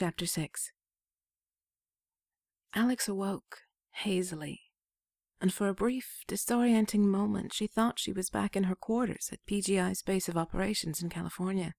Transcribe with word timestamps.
Chapter 0.00 0.24
6 0.24 0.72
Alex 2.74 3.06
awoke, 3.06 3.58
hazily, 3.90 4.60
and 5.42 5.52
for 5.52 5.68
a 5.68 5.74
brief, 5.74 6.24
disorienting 6.26 7.00
moment 7.00 7.52
she 7.52 7.66
thought 7.66 7.98
she 7.98 8.10
was 8.10 8.30
back 8.30 8.56
in 8.56 8.62
her 8.62 8.74
quarters 8.74 9.28
at 9.30 9.44
PGI's 9.44 10.00
base 10.00 10.26
of 10.26 10.38
operations 10.38 11.02
in 11.02 11.10
California. 11.10 11.74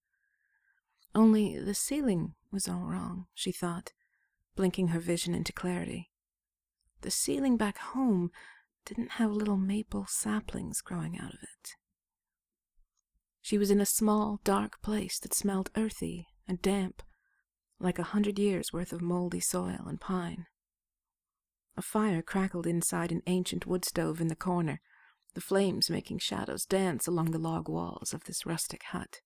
Only 1.15 1.57
the 1.57 1.73
ceiling 1.73 2.35
was 2.51 2.67
all 2.67 2.83
wrong, 2.83 3.25
she 3.33 3.51
thought, 3.51 3.91
blinking 4.55 4.89
her 4.89 4.99
vision 4.99 5.33
into 5.33 5.51
clarity. 5.51 6.11
The 7.01 7.09
ceiling 7.09 7.57
back 7.57 7.79
home 7.79 8.29
didn't 8.85 9.13
have 9.13 9.31
little 9.31 9.57
maple 9.57 10.05
saplings 10.07 10.81
growing 10.81 11.17
out 11.17 11.33
of 11.33 11.41
it. 11.41 11.71
She 13.41 13.57
was 13.57 13.71
in 13.71 13.81
a 13.81 13.85
small, 13.87 14.39
dark 14.43 14.79
place 14.83 15.17
that 15.17 15.33
smelled 15.33 15.71
earthy 15.75 16.27
and 16.47 16.61
damp, 16.61 17.01
like 17.81 17.99
a 17.99 18.03
hundred 18.03 18.37
years' 18.37 18.71
worth 18.71 18.93
of 18.93 19.01
moldy 19.01 19.39
soil 19.39 19.85
and 19.87 19.99
pine. 19.99 20.45
A 21.77 21.81
fire 21.81 22.21
crackled 22.21 22.67
inside 22.67 23.11
an 23.11 23.23
ancient 23.27 23.65
wood 23.65 23.85
stove 23.85 24.21
in 24.21 24.27
the 24.27 24.35
corner, 24.35 24.81
the 25.33 25.41
flames 25.41 25.89
making 25.89 26.19
shadows 26.19 26.65
dance 26.65 27.07
along 27.07 27.31
the 27.31 27.39
log 27.39 27.69
walls 27.69 28.13
of 28.13 28.25
this 28.25 28.45
rustic 28.45 28.83
hut. 28.83 29.21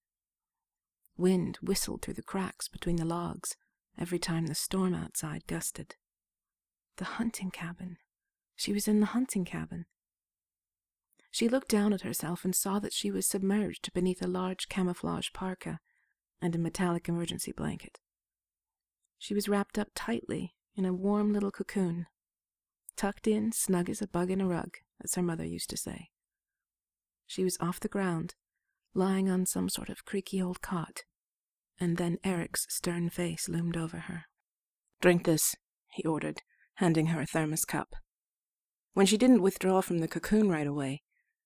Wind 1.17 1.57
whistled 1.61 2.01
through 2.01 2.13
the 2.13 2.21
cracks 2.21 2.67
between 2.67 2.97
the 2.97 3.05
logs 3.05 3.55
every 3.97 4.19
time 4.19 4.45
the 4.45 4.55
storm 4.55 4.93
outside 4.93 5.47
gusted. 5.47 5.95
The 6.97 7.05
hunting 7.05 7.51
cabin. 7.51 7.97
She 8.55 8.71
was 8.71 8.87
in 8.87 8.99
the 8.99 9.07
hunting 9.07 9.45
cabin. 9.45 9.85
She 11.31 11.49
looked 11.49 11.69
down 11.69 11.91
at 11.91 12.01
herself 12.01 12.45
and 12.45 12.55
saw 12.55 12.79
that 12.79 12.93
she 12.93 13.11
was 13.11 13.27
submerged 13.27 13.91
beneath 13.93 14.21
a 14.21 14.27
large 14.27 14.69
camouflage 14.69 15.29
parka 15.33 15.79
and 16.41 16.55
a 16.55 16.59
metallic 16.59 17.09
emergency 17.09 17.51
blanket. 17.51 17.99
She 19.17 19.33
was 19.33 19.49
wrapped 19.49 19.77
up 19.77 19.89
tightly 19.95 20.55
in 20.75 20.85
a 20.85 20.93
warm 20.93 21.33
little 21.33 21.51
cocoon, 21.51 22.07
tucked 22.95 23.27
in 23.27 23.51
snug 23.51 23.89
as 23.89 24.01
a 24.01 24.07
bug 24.07 24.29
in 24.29 24.41
a 24.41 24.47
rug, 24.47 24.77
as 25.03 25.15
her 25.15 25.21
mother 25.21 25.45
used 25.45 25.69
to 25.69 25.77
say. 25.77 26.09
She 27.25 27.43
was 27.43 27.57
off 27.59 27.79
the 27.79 27.87
ground, 27.87 28.35
lying 28.93 29.29
on 29.29 29.45
some 29.45 29.69
sort 29.69 29.89
of 29.89 30.05
creaky 30.05 30.41
old 30.41 30.61
cot, 30.61 31.03
and 31.79 31.97
then 31.97 32.17
Eric's 32.23 32.65
stern 32.69 33.09
face 33.09 33.49
loomed 33.49 33.75
over 33.75 33.97
her. 33.97 34.25
Drink 35.01 35.25
this, 35.25 35.55
he 35.91 36.03
ordered, 36.05 36.41
handing 36.75 37.07
her 37.07 37.21
a 37.21 37.25
thermos 37.25 37.65
cup. 37.65 37.95
When 38.93 39.05
she 39.05 39.17
didn't 39.17 39.41
withdraw 39.41 39.81
from 39.81 39.99
the 39.99 40.07
cocoon 40.07 40.49
right 40.49 40.67
away, 40.67 41.01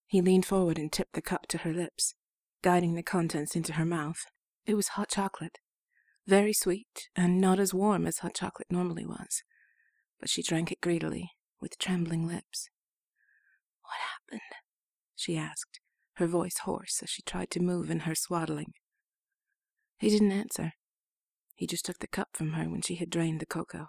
he 0.05 0.21
leaned 0.21 0.45
forward 0.45 0.77
and 0.77 0.91
tipped 0.91 1.13
the 1.13 1.21
cup 1.21 1.47
to 1.47 1.59
her 1.59 1.73
lips, 1.73 2.13
guiding 2.61 2.95
the 2.95 3.03
contents 3.03 3.55
into 3.55 3.73
her 3.73 3.85
mouth. 3.85 4.25
It 4.65 4.75
was 4.75 4.89
hot 4.89 5.09
chocolate, 5.09 5.59
very 6.27 6.53
sweet 6.53 7.09
and 7.15 7.39
not 7.39 7.59
as 7.59 7.73
warm 7.73 8.05
as 8.05 8.19
hot 8.19 8.35
chocolate 8.35 8.71
normally 8.71 9.05
was, 9.05 9.43
but 10.19 10.29
she 10.29 10.43
drank 10.43 10.71
it 10.71 10.81
greedily, 10.81 11.31
with 11.61 11.77
trembling 11.77 12.27
lips. 12.27 12.69
What 13.81 13.97
happened? 13.99 14.41
she 15.15 15.37
asked, 15.37 15.79
her 16.13 16.27
voice 16.27 16.59
hoarse 16.63 17.01
as 17.03 17.09
she 17.09 17.21
tried 17.21 17.51
to 17.51 17.59
move 17.59 17.89
in 17.89 18.01
her 18.01 18.15
swaddling. 18.15 18.73
He 19.97 20.09
didn't 20.09 20.31
answer. 20.31 20.73
He 21.55 21.67
just 21.67 21.85
took 21.85 21.99
the 21.99 22.07
cup 22.07 22.29
from 22.33 22.53
her 22.53 22.69
when 22.69 22.81
she 22.81 22.95
had 22.95 23.09
drained 23.09 23.41
the 23.41 23.45
cocoa. 23.45 23.87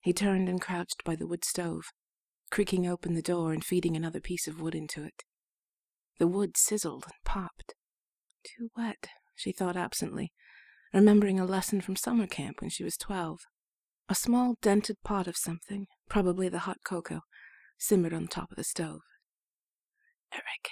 He 0.00 0.12
turned 0.12 0.48
and 0.48 0.60
crouched 0.60 1.04
by 1.04 1.14
the 1.14 1.26
wood 1.26 1.44
stove, 1.44 1.92
creaking 2.50 2.88
open 2.88 3.14
the 3.14 3.22
door 3.22 3.52
and 3.52 3.64
feeding 3.64 3.96
another 3.96 4.20
piece 4.20 4.48
of 4.48 4.60
wood 4.60 4.74
into 4.74 5.04
it. 5.04 5.22
The 6.18 6.26
wood 6.26 6.56
sizzled 6.56 7.04
and 7.04 7.14
popped. 7.24 7.74
Too 8.44 8.70
wet, 8.76 9.08
she 9.36 9.52
thought 9.52 9.76
absently, 9.76 10.32
remembering 10.92 11.38
a 11.38 11.44
lesson 11.44 11.80
from 11.80 11.96
summer 11.96 12.26
camp 12.26 12.60
when 12.60 12.70
she 12.70 12.84
was 12.84 12.96
twelve. 12.96 13.40
A 14.08 14.14
small 14.14 14.56
dented 14.60 14.96
pot 15.04 15.26
of 15.26 15.36
something, 15.36 15.86
probably 16.08 16.48
the 16.48 16.60
hot 16.60 16.78
cocoa, 16.84 17.20
simmered 17.78 18.12
on 18.12 18.22
the 18.22 18.28
top 18.28 18.50
of 18.50 18.56
the 18.56 18.64
stove. 18.64 19.00
Eric, 20.32 20.70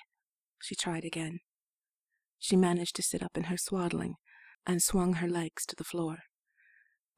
she 0.61 0.75
tried 0.75 1.05
again. 1.05 1.41
She 2.39 2.57
managed 2.57 2.97
to 2.97 3.03
sit 3.03 3.23
up 3.23 3.37
in 3.37 3.45
her 3.45 3.57
swaddling 3.57 4.15
and 4.67 4.83
swung 4.83 5.15
her 5.15 5.29
legs 5.29 5.65
to 5.67 5.77
the 5.77 5.85
floor. 5.85 6.19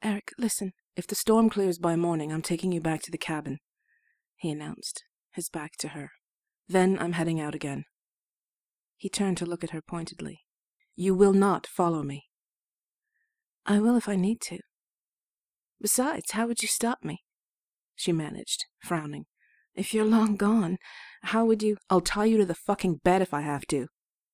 Eric, 0.03 0.31
listen, 0.37 0.73
if 0.95 1.07
the 1.07 1.15
storm 1.15 1.49
clears 1.49 1.79
by 1.79 1.95
morning, 1.95 2.31
I'm 2.31 2.41
taking 2.41 2.71
you 2.71 2.81
back 2.81 3.01
to 3.03 3.11
the 3.11 3.17
cabin 3.17 3.59
he 4.41 4.49
announced, 4.49 5.03
his 5.33 5.49
back 5.49 5.77
to 5.77 5.89
her. 5.89 6.09
Then 6.67 6.97
I'm 6.99 7.13
heading 7.13 7.39
out 7.39 7.53
again. 7.53 7.85
He 8.97 9.07
turned 9.07 9.37
to 9.37 9.45
look 9.45 9.63
at 9.63 9.69
her 9.69 9.83
pointedly. 9.87 10.39
You 10.95 11.13
will 11.13 11.33
not 11.33 11.67
follow 11.67 12.01
me. 12.01 12.23
I 13.65 13.79
will 13.79 13.95
if 13.95 14.09
I 14.09 14.15
need 14.15 14.41
to. 14.41 14.59
Besides, 15.81 16.31
how 16.31 16.47
would 16.47 16.61
you 16.61 16.67
stop 16.67 17.03
me? 17.03 17.23
She 17.95 18.11
managed, 18.11 18.65
frowning. 18.79 19.25
If 19.75 19.93
you're 19.93 20.05
long 20.05 20.35
gone, 20.35 20.77
how 21.23 21.45
would 21.45 21.63
you? 21.63 21.77
I'll 21.89 22.01
tie 22.01 22.25
you 22.25 22.37
to 22.37 22.45
the 22.45 22.55
fucking 22.55 23.01
bed 23.03 23.21
if 23.21 23.33
I 23.33 23.41
have 23.41 23.65
to, 23.67 23.87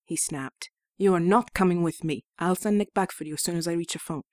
he 0.04 0.16
snapped. 0.16 0.70
You 0.98 1.14
are 1.14 1.20
not 1.20 1.54
coming 1.54 1.84
with 1.84 2.04
me. 2.04 2.24
I'll 2.40 2.56
send 2.56 2.78
Nick 2.78 2.94
back 2.94 3.12
for 3.12 3.24
you 3.24 3.36
as 3.36 3.44
soon 3.44 3.56
as 3.56 3.68
I 3.68 3.74
reach 3.74 3.96
a 3.96 4.00
phone. 4.00 4.24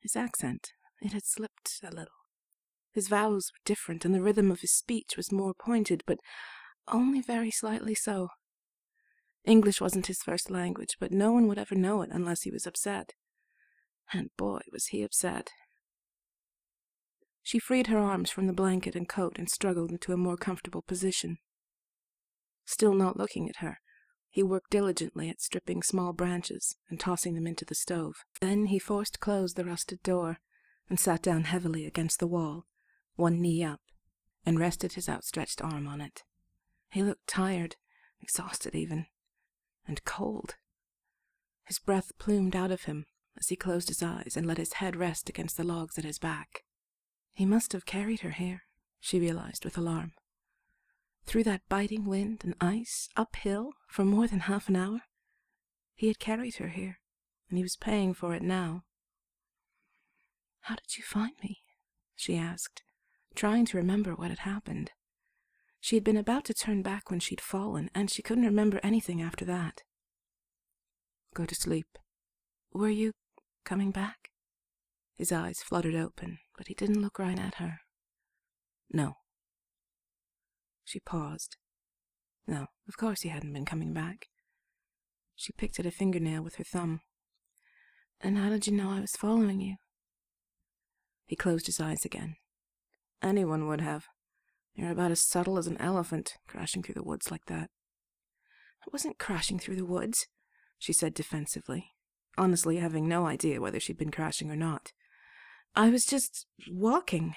His 0.00 0.16
accent, 0.16 0.70
it 1.00 1.12
had 1.12 1.26
slipped 1.26 1.80
a 1.82 1.90
little. 1.90 2.06
His 2.92 3.08
vowels 3.08 3.50
were 3.52 3.60
different, 3.64 4.04
and 4.04 4.14
the 4.14 4.22
rhythm 4.22 4.50
of 4.50 4.60
his 4.60 4.72
speech 4.72 5.16
was 5.16 5.32
more 5.32 5.54
pointed, 5.54 6.02
but 6.06 6.18
only 6.88 7.20
very 7.20 7.50
slightly 7.50 7.94
so. 7.94 8.28
English 9.44 9.80
wasn't 9.80 10.06
his 10.06 10.22
first 10.22 10.50
language, 10.50 10.96
but 11.00 11.12
no 11.12 11.32
one 11.32 11.48
would 11.48 11.58
ever 11.58 11.74
know 11.74 12.02
it 12.02 12.10
unless 12.12 12.42
he 12.42 12.50
was 12.50 12.66
upset. 12.66 13.12
And 14.12 14.30
boy, 14.36 14.60
was 14.72 14.86
he 14.86 15.02
upset. 15.02 15.50
She 17.42 17.58
freed 17.58 17.88
her 17.88 17.98
arms 17.98 18.30
from 18.30 18.46
the 18.46 18.52
blanket 18.52 18.94
and 18.94 19.08
coat 19.08 19.38
and 19.38 19.50
struggled 19.50 19.90
into 19.90 20.12
a 20.12 20.16
more 20.16 20.36
comfortable 20.36 20.82
position. 20.82 21.38
Still 22.64 22.94
not 22.94 23.16
looking 23.16 23.48
at 23.48 23.56
her, 23.56 23.78
he 24.32 24.42
worked 24.42 24.70
diligently 24.70 25.28
at 25.28 25.42
stripping 25.42 25.82
small 25.82 26.14
branches 26.14 26.76
and 26.88 26.98
tossing 26.98 27.34
them 27.34 27.46
into 27.46 27.66
the 27.66 27.74
stove. 27.74 28.24
Then 28.40 28.66
he 28.66 28.78
forced 28.78 29.20
closed 29.20 29.56
the 29.56 29.64
rusted 29.64 30.02
door 30.02 30.38
and 30.88 30.98
sat 30.98 31.22
down 31.22 31.44
heavily 31.44 31.84
against 31.84 32.18
the 32.18 32.26
wall, 32.26 32.64
one 33.16 33.42
knee 33.42 33.62
up, 33.62 33.80
and 34.46 34.58
rested 34.58 34.94
his 34.94 35.08
outstretched 35.08 35.60
arm 35.62 35.86
on 35.86 36.00
it. 36.00 36.22
He 36.90 37.02
looked 37.02 37.26
tired, 37.26 37.76
exhausted 38.22 38.74
even, 38.74 39.06
and 39.86 40.02
cold. 40.04 40.54
His 41.66 41.78
breath 41.78 42.12
plumed 42.18 42.56
out 42.56 42.70
of 42.70 42.84
him 42.84 43.04
as 43.38 43.48
he 43.48 43.56
closed 43.56 43.88
his 43.88 44.02
eyes 44.02 44.36
and 44.36 44.46
let 44.46 44.58
his 44.58 44.74
head 44.74 44.96
rest 44.96 45.28
against 45.28 45.56
the 45.56 45.64
logs 45.64 45.98
at 45.98 46.04
his 46.04 46.18
back. 46.18 46.64
He 47.32 47.46
must 47.46 47.72
have 47.72 47.86
carried 47.86 48.20
her 48.20 48.30
here, 48.30 48.62
she 49.00 49.18
realized 49.18 49.64
with 49.64 49.78
alarm. 49.78 50.12
Through 51.24 51.44
that 51.44 51.62
biting 51.68 52.04
wind 52.04 52.42
and 52.44 52.54
ice, 52.60 53.08
uphill, 53.16 53.72
for 53.88 54.04
more 54.04 54.26
than 54.26 54.40
half 54.40 54.68
an 54.68 54.76
hour. 54.76 55.02
He 55.94 56.08
had 56.08 56.18
carried 56.18 56.56
her 56.56 56.68
here, 56.68 56.98
and 57.48 57.58
he 57.58 57.62
was 57.62 57.76
paying 57.76 58.12
for 58.14 58.34
it 58.34 58.42
now. 58.42 58.84
How 60.62 60.74
did 60.76 60.96
you 60.96 61.04
find 61.04 61.32
me? 61.42 61.62
she 62.14 62.36
asked, 62.36 62.82
trying 63.34 63.66
to 63.66 63.76
remember 63.76 64.14
what 64.14 64.30
had 64.30 64.40
happened. 64.40 64.92
She 65.80 65.96
had 65.96 66.04
been 66.04 66.16
about 66.16 66.44
to 66.44 66.54
turn 66.54 66.82
back 66.82 67.10
when 67.10 67.18
she'd 67.18 67.40
fallen, 67.40 67.90
and 67.94 68.10
she 68.10 68.22
couldn't 68.22 68.44
remember 68.44 68.78
anything 68.82 69.20
after 69.20 69.44
that. 69.46 69.82
Go 71.34 71.44
to 71.44 71.54
sleep. 71.54 71.98
Were 72.72 72.88
you 72.88 73.12
coming 73.64 73.90
back? 73.90 74.30
His 75.16 75.32
eyes 75.32 75.62
fluttered 75.62 75.94
open, 75.94 76.38
but 76.56 76.68
he 76.68 76.74
didn't 76.74 77.02
look 77.02 77.18
right 77.18 77.38
at 77.38 77.54
her. 77.54 77.80
No. 78.90 79.14
She 80.84 81.00
paused. 81.00 81.56
No, 82.46 82.66
of 82.88 82.96
course 82.96 83.22
he 83.22 83.28
hadn't 83.28 83.52
been 83.52 83.64
coming 83.64 83.92
back. 83.92 84.26
She 85.36 85.52
picked 85.52 85.78
at 85.78 85.86
a 85.86 85.90
fingernail 85.90 86.42
with 86.42 86.56
her 86.56 86.64
thumb. 86.64 87.00
And 88.20 88.38
how 88.38 88.50
did 88.50 88.66
you 88.66 88.72
know 88.72 88.90
I 88.90 89.00
was 89.00 89.12
following 89.12 89.60
you? 89.60 89.76
He 91.26 91.36
closed 91.36 91.66
his 91.66 91.80
eyes 91.80 92.04
again. 92.04 92.36
Anyone 93.22 93.68
would 93.68 93.80
have. 93.80 94.06
You're 94.74 94.90
about 94.90 95.10
as 95.10 95.26
subtle 95.26 95.58
as 95.58 95.66
an 95.66 95.80
elephant, 95.80 96.34
crashing 96.46 96.82
through 96.82 96.94
the 96.94 97.02
woods 97.02 97.30
like 97.30 97.46
that. 97.46 97.70
I 98.84 98.90
wasn't 98.92 99.18
crashing 99.18 99.58
through 99.58 99.76
the 99.76 99.86
woods, 99.86 100.26
she 100.78 100.92
said 100.92 101.14
defensively, 101.14 101.91
honestly 102.36 102.78
having 102.78 103.08
no 103.08 103.26
idea 103.26 103.60
whether 103.60 103.80
she'd 103.80 103.98
been 103.98 104.10
crashing 104.10 104.50
or 104.50 104.56
not. 104.56 104.92
I 105.74 105.88
was 105.88 106.04
just 106.04 106.46
walking. 106.70 107.34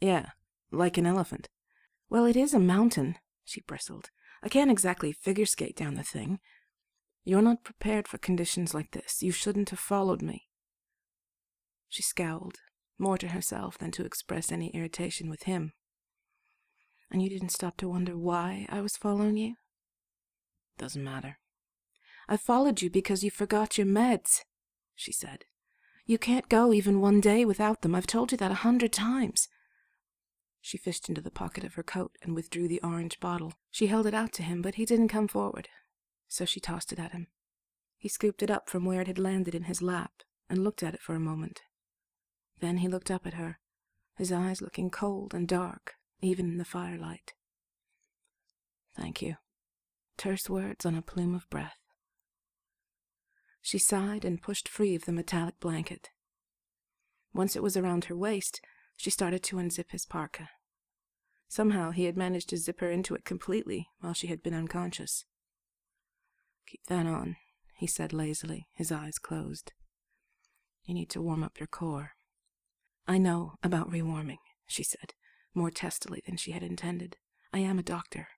Yeah, 0.00 0.30
like 0.70 0.98
an 0.98 1.06
elephant. 1.06 1.48
Well, 2.10 2.24
it 2.26 2.36
is 2.36 2.54
a 2.54 2.58
mountain, 2.58 3.16
she 3.44 3.62
bristled. 3.62 4.10
I 4.42 4.48
can't 4.48 4.70
exactly 4.70 5.12
figure 5.12 5.46
skate 5.46 5.76
down 5.76 5.94
the 5.94 6.02
thing. 6.02 6.38
You're 7.24 7.42
not 7.42 7.64
prepared 7.64 8.06
for 8.06 8.18
conditions 8.18 8.74
like 8.74 8.90
this. 8.90 9.22
You 9.22 9.32
shouldn't 9.32 9.70
have 9.70 9.78
followed 9.78 10.20
me. 10.20 10.48
She 11.88 12.02
scowled, 12.02 12.58
more 12.98 13.16
to 13.18 13.28
herself 13.28 13.78
than 13.78 13.90
to 13.92 14.04
express 14.04 14.52
any 14.52 14.68
irritation 14.68 15.30
with 15.30 15.44
him. 15.44 15.72
And 17.10 17.22
you 17.22 17.30
didn't 17.30 17.50
stop 17.50 17.76
to 17.78 17.88
wonder 17.88 18.16
why 18.16 18.66
I 18.68 18.80
was 18.80 18.96
following 18.96 19.36
you? 19.36 19.54
Doesn't 20.76 21.02
matter. 21.02 21.38
I 22.28 22.36
followed 22.36 22.82
you 22.82 22.90
because 22.90 23.22
you 23.22 23.30
forgot 23.30 23.76
your 23.76 23.86
meds, 23.86 24.40
she 24.94 25.12
said. 25.12 25.44
You 26.06 26.18
can't 26.18 26.48
go 26.48 26.72
even 26.72 27.00
one 27.00 27.20
day 27.20 27.44
without 27.44 27.82
them. 27.82 27.94
I've 27.94 28.06
told 28.06 28.32
you 28.32 28.38
that 28.38 28.50
a 28.50 28.62
hundred 28.62 28.92
times. 28.92 29.48
She 30.60 30.78
fished 30.78 31.08
into 31.08 31.20
the 31.20 31.30
pocket 31.30 31.64
of 31.64 31.74
her 31.74 31.82
coat 31.82 32.12
and 32.22 32.34
withdrew 32.34 32.68
the 32.68 32.80
orange 32.82 33.20
bottle. 33.20 33.52
She 33.70 33.86
held 33.86 34.06
it 34.06 34.14
out 34.14 34.32
to 34.34 34.42
him, 34.42 34.62
but 34.62 34.76
he 34.76 34.84
didn't 34.84 35.08
come 35.08 35.28
forward, 35.28 35.68
so 36.28 36.44
she 36.44 36.60
tossed 36.60 36.92
it 36.92 36.98
at 36.98 37.12
him. 37.12 37.28
He 37.98 38.08
scooped 38.08 38.42
it 38.42 38.50
up 38.50 38.68
from 38.68 38.84
where 38.84 39.00
it 39.00 39.06
had 39.06 39.18
landed 39.18 39.54
in 39.54 39.64
his 39.64 39.82
lap 39.82 40.12
and 40.48 40.62
looked 40.62 40.82
at 40.82 40.94
it 40.94 41.02
for 41.02 41.14
a 41.14 41.20
moment. 41.20 41.62
Then 42.60 42.78
he 42.78 42.88
looked 42.88 43.10
up 43.10 43.26
at 43.26 43.34
her, 43.34 43.58
his 44.16 44.30
eyes 44.32 44.62
looking 44.62 44.90
cold 44.90 45.34
and 45.34 45.48
dark, 45.48 45.94
even 46.20 46.46
in 46.46 46.58
the 46.58 46.64
firelight. 46.64 47.34
Thank 48.96 49.20
you. 49.20 49.36
Terse 50.16 50.48
words 50.48 50.86
on 50.86 50.94
a 50.94 51.02
plume 51.02 51.34
of 51.34 51.48
breath. 51.50 51.76
She 53.64 53.78
sighed 53.78 54.26
and 54.26 54.42
pushed 54.42 54.68
free 54.68 54.94
of 54.94 55.06
the 55.06 55.12
metallic 55.12 55.58
blanket. 55.58 56.10
Once 57.32 57.56
it 57.56 57.62
was 57.62 57.78
around 57.78 58.04
her 58.04 58.14
waist, 58.14 58.60
she 58.94 59.08
started 59.08 59.42
to 59.44 59.56
unzip 59.56 59.90
his 59.90 60.04
parka. 60.04 60.50
Somehow 61.48 61.90
he 61.90 62.04
had 62.04 62.14
managed 62.14 62.50
to 62.50 62.58
zip 62.58 62.80
her 62.80 62.90
into 62.90 63.14
it 63.14 63.24
completely 63.24 63.88
while 64.00 64.12
she 64.12 64.26
had 64.26 64.42
been 64.42 64.52
unconscious. 64.52 65.24
Keep 66.66 66.84
that 66.88 67.06
on, 67.06 67.36
he 67.78 67.86
said 67.86 68.12
lazily, 68.12 68.68
his 68.74 68.92
eyes 68.92 69.18
closed. 69.18 69.72
You 70.84 70.92
need 70.92 71.08
to 71.10 71.22
warm 71.22 71.42
up 71.42 71.58
your 71.58 71.66
core. 71.66 72.10
I 73.08 73.16
know 73.16 73.54
about 73.62 73.90
rewarming, 73.90 74.40
she 74.66 74.82
said, 74.82 75.14
more 75.54 75.70
testily 75.70 76.22
than 76.26 76.36
she 76.36 76.50
had 76.50 76.62
intended. 76.62 77.16
I 77.50 77.60
am 77.60 77.78
a 77.78 77.82
doctor. 77.82 78.28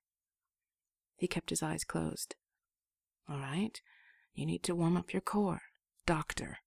He 1.17 1.27
kept 1.27 1.51
his 1.51 1.65
eyes 1.65 1.83
closed. 1.83 2.37
All 3.29 3.39
right, 3.39 3.81
you 4.37 4.47
need 4.47 4.63
to 4.65 4.75
warm 4.75 4.97
up 4.97 5.13
your 5.13 5.23
core. 5.23 5.63
Doctor. 6.07 6.59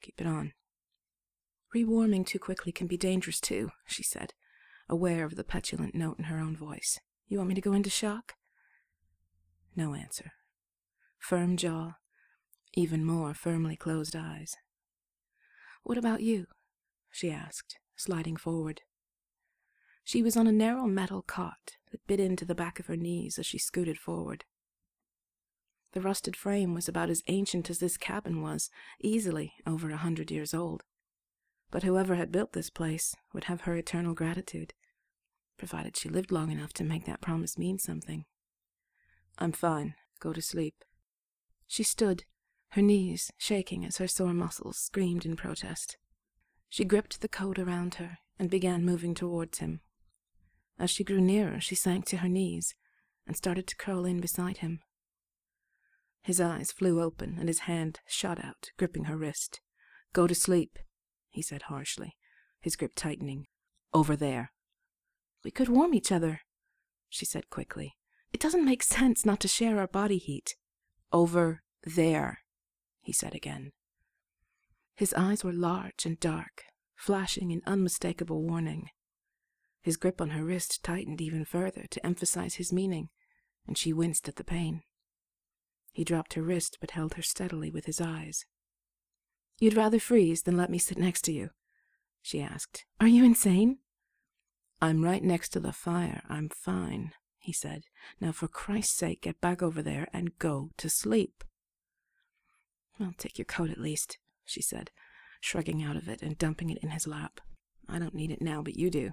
Keep 0.00 0.20
it 0.20 0.26
on. 0.26 0.52
Rewarming 1.74 2.24
too 2.24 2.38
quickly 2.38 2.70
can 2.70 2.86
be 2.86 2.96
dangerous 2.96 3.40
too, 3.40 3.70
she 3.84 4.04
said, 4.04 4.32
aware 4.88 5.24
of 5.24 5.34
the 5.34 5.42
petulant 5.42 5.94
note 5.94 6.18
in 6.18 6.26
her 6.26 6.38
own 6.38 6.56
voice. 6.56 7.00
You 7.26 7.38
want 7.38 7.48
me 7.48 7.54
to 7.56 7.60
go 7.60 7.72
into 7.72 7.90
shock? 7.90 8.34
No 9.74 9.94
answer. 9.94 10.32
Firm 11.18 11.56
jaw, 11.56 11.94
even 12.74 13.04
more 13.04 13.34
firmly 13.34 13.76
closed 13.76 14.14
eyes. 14.14 14.56
What 15.82 15.98
about 15.98 16.22
you? 16.22 16.46
she 17.10 17.30
asked, 17.30 17.78
sliding 17.96 18.36
forward. 18.36 18.82
She 20.04 20.22
was 20.22 20.36
on 20.36 20.46
a 20.46 20.52
narrow 20.52 20.86
metal 20.86 21.22
cot 21.22 21.76
that 21.90 22.06
bit 22.06 22.20
into 22.20 22.44
the 22.44 22.54
back 22.54 22.78
of 22.78 22.86
her 22.86 22.96
knees 22.96 23.38
as 23.38 23.46
she 23.46 23.58
scooted 23.58 23.98
forward. 23.98 24.44
The 25.94 26.00
rusted 26.00 26.34
frame 26.34 26.74
was 26.74 26.88
about 26.88 27.08
as 27.08 27.22
ancient 27.28 27.70
as 27.70 27.78
this 27.78 27.96
cabin 27.96 28.42
was, 28.42 28.68
easily 29.00 29.54
over 29.64 29.90
a 29.90 29.96
hundred 29.96 30.28
years 30.28 30.52
old. 30.52 30.82
But 31.70 31.84
whoever 31.84 32.16
had 32.16 32.32
built 32.32 32.52
this 32.52 32.68
place 32.68 33.14
would 33.32 33.44
have 33.44 33.60
her 33.60 33.76
eternal 33.76 34.12
gratitude, 34.12 34.74
provided 35.56 35.96
she 35.96 36.08
lived 36.08 36.32
long 36.32 36.50
enough 36.50 36.72
to 36.74 36.84
make 36.84 37.04
that 37.04 37.20
promise 37.20 37.56
mean 37.56 37.78
something. 37.78 38.24
I'm 39.38 39.52
fine. 39.52 39.94
Go 40.18 40.32
to 40.32 40.42
sleep. 40.42 40.84
She 41.68 41.84
stood, 41.84 42.24
her 42.70 42.82
knees 42.82 43.30
shaking 43.38 43.84
as 43.84 43.98
her 43.98 44.08
sore 44.08 44.34
muscles 44.34 44.78
screamed 44.78 45.24
in 45.24 45.36
protest. 45.36 45.96
She 46.68 46.84
gripped 46.84 47.20
the 47.20 47.28
coat 47.28 47.56
around 47.56 47.94
her 47.94 48.18
and 48.36 48.50
began 48.50 48.84
moving 48.84 49.14
towards 49.14 49.58
him. 49.58 49.80
As 50.76 50.90
she 50.90 51.04
grew 51.04 51.20
nearer, 51.20 51.60
she 51.60 51.76
sank 51.76 52.04
to 52.06 52.16
her 52.16 52.28
knees 52.28 52.74
and 53.28 53.36
started 53.36 53.68
to 53.68 53.76
curl 53.76 54.04
in 54.04 54.18
beside 54.18 54.56
him. 54.56 54.80
His 56.24 56.40
eyes 56.40 56.72
flew 56.72 57.02
open 57.02 57.36
and 57.38 57.48
his 57.48 57.60
hand 57.60 58.00
shot 58.06 58.42
out, 58.42 58.70
gripping 58.78 59.04
her 59.04 59.16
wrist. 59.16 59.60
Go 60.14 60.26
to 60.26 60.34
sleep, 60.34 60.78
he 61.28 61.42
said 61.42 61.62
harshly, 61.62 62.16
his 62.60 62.76
grip 62.76 62.92
tightening. 62.96 63.46
Over 63.92 64.16
there. 64.16 64.50
We 65.44 65.50
could 65.50 65.68
warm 65.68 65.92
each 65.92 66.10
other, 66.10 66.40
she 67.10 67.26
said 67.26 67.50
quickly. 67.50 67.92
It 68.32 68.40
doesn't 68.40 68.64
make 68.64 68.82
sense 68.82 69.26
not 69.26 69.38
to 69.40 69.48
share 69.48 69.78
our 69.78 69.86
body 69.86 70.16
heat. 70.16 70.56
Over 71.12 71.62
there, 71.84 72.38
he 73.02 73.12
said 73.12 73.34
again. 73.34 73.72
His 74.96 75.12
eyes 75.12 75.44
were 75.44 75.52
large 75.52 76.06
and 76.06 76.18
dark, 76.18 76.64
flashing 76.96 77.50
in 77.50 77.60
unmistakable 77.66 78.42
warning. 78.42 78.88
His 79.82 79.98
grip 79.98 80.22
on 80.22 80.30
her 80.30 80.42
wrist 80.42 80.82
tightened 80.82 81.20
even 81.20 81.44
further 81.44 81.84
to 81.90 82.04
emphasize 82.04 82.54
his 82.54 82.72
meaning, 82.72 83.10
and 83.66 83.76
she 83.76 83.92
winced 83.92 84.26
at 84.26 84.36
the 84.36 84.44
pain. 84.44 84.84
He 85.94 86.02
dropped 86.02 86.34
her 86.34 86.42
wrist 86.42 86.78
but 86.80 86.90
held 86.90 87.14
her 87.14 87.22
steadily 87.22 87.70
with 87.70 87.86
his 87.86 88.00
eyes. 88.00 88.44
You'd 89.60 89.76
rather 89.76 90.00
freeze 90.00 90.42
than 90.42 90.56
let 90.56 90.68
me 90.68 90.76
sit 90.76 90.98
next 90.98 91.22
to 91.22 91.32
you? 91.32 91.50
she 92.20 92.42
asked. 92.42 92.84
Are 93.00 93.06
you 93.06 93.24
insane? 93.24 93.78
I'm 94.82 95.04
right 95.04 95.22
next 95.22 95.50
to 95.50 95.60
the 95.60 95.72
fire. 95.72 96.22
I'm 96.28 96.48
fine, 96.48 97.12
he 97.38 97.52
said. 97.52 97.84
Now, 98.20 98.32
for 98.32 98.48
Christ's 98.48 98.96
sake, 98.96 99.22
get 99.22 99.40
back 99.40 99.62
over 99.62 99.82
there 99.82 100.08
and 100.12 100.36
go 100.40 100.70
to 100.78 100.90
sleep. 100.90 101.44
Well, 102.98 103.14
take 103.16 103.38
your 103.38 103.44
coat 103.44 103.70
at 103.70 103.80
least, 103.80 104.18
she 104.44 104.62
said, 104.62 104.90
shrugging 105.40 105.80
out 105.80 105.96
of 105.96 106.08
it 106.08 106.22
and 106.22 106.36
dumping 106.36 106.70
it 106.70 106.78
in 106.78 106.90
his 106.90 107.06
lap. 107.06 107.40
I 107.88 108.00
don't 108.00 108.14
need 108.14 108.32
it 108.32 108.42
now, 108.42 108.62
but 108.62 108.76
you 108.76 108.90
do. 108.90 109.12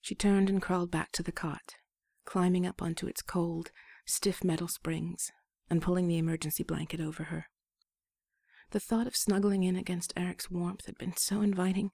She 0.00 0.14
turned 0.14 0.48
and 0.48 0.62
crawled 0.62 0.90
back 0.90 1.12
to 1.12 1.22
the 1.22 1.32
cot, 1.32 1.74
climbing 2.24 2.66
up 2.66 2.80
onto 2.80 3.06
its 3.06 3.20
cold, 3.20 3.70
stiff 4.06 4.42
metal 4.42 4.68
springs, 4.68 5.30
and 5.68 5.82
pulling 5.82 6.08
the 6.08 6.18
emergency 6.18 6.62
blanket 6.62 7.00
over 7.00 7.24
her. 7.24 7.46
The 8.70 8.80
thought 8.80 9.06
of 9.06 9.16
snuggling 9.16 9.62
in 9.62 9.76
against 9.76 10.12
Eric's 10.16 10.50
warmth 10.50 10.86
had 10.86 10.98
been 10.98 11.16
so 11.16 11.40
inviting, 11.40 11.90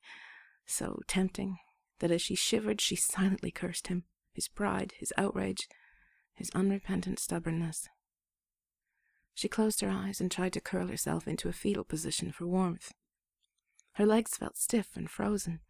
so 0.67 1.01
tempting, 1.07 1.59
that 1.99 2.11
as 2.11 2.23
she 2.23 2.35
shivered, 2.35 2.81
she 2.81 2.97
silently 2.97 3.51
cursed 3.51 3.89
him, 3.89 4.05
his 4.33 4.49
pride, 4.49 4.93
his 4.99 5.13
outrage, 5.17 5.69
his 6.35 6.51
unrepentant 6.55 7.19
stubbornness. 7.19 7.89
She 9.35 9.49
closed 9.49 9.81
her 9.81 9.91
eyes 9.91 10.21
and 10.21 10.31
tried 10.31 10.53
to 10.55 10.61
curl 10.61 10.89
herself 10.89 11.27
into 11.27 11.49
a 11.49 11.53
fetal 11.53 11.85
position 11.85 12.33
for 12.33 12.47
warmth. 12.47 12.93
Her 13.93 14.07
legs 14.07 14.37
felt 14.37 14.57
stiff 14.57 14.97
and 14.97 15.11
frozen, 15.11 15.61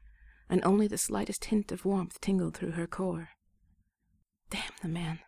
and 0.49 0.63
only 0.65 0.87
the 0.87 0.99
slightest 0.99 1.47
hint 1.47 1.73
of 1.73 1.85
warmth 1.85 2.21
tingled 2.21 2.57
through 2.57 2.73
her 2.73 2.87
core. 2.87 3.31
Damn 4.51 4.73
the 4.83 4.89
man. 4.89 5.21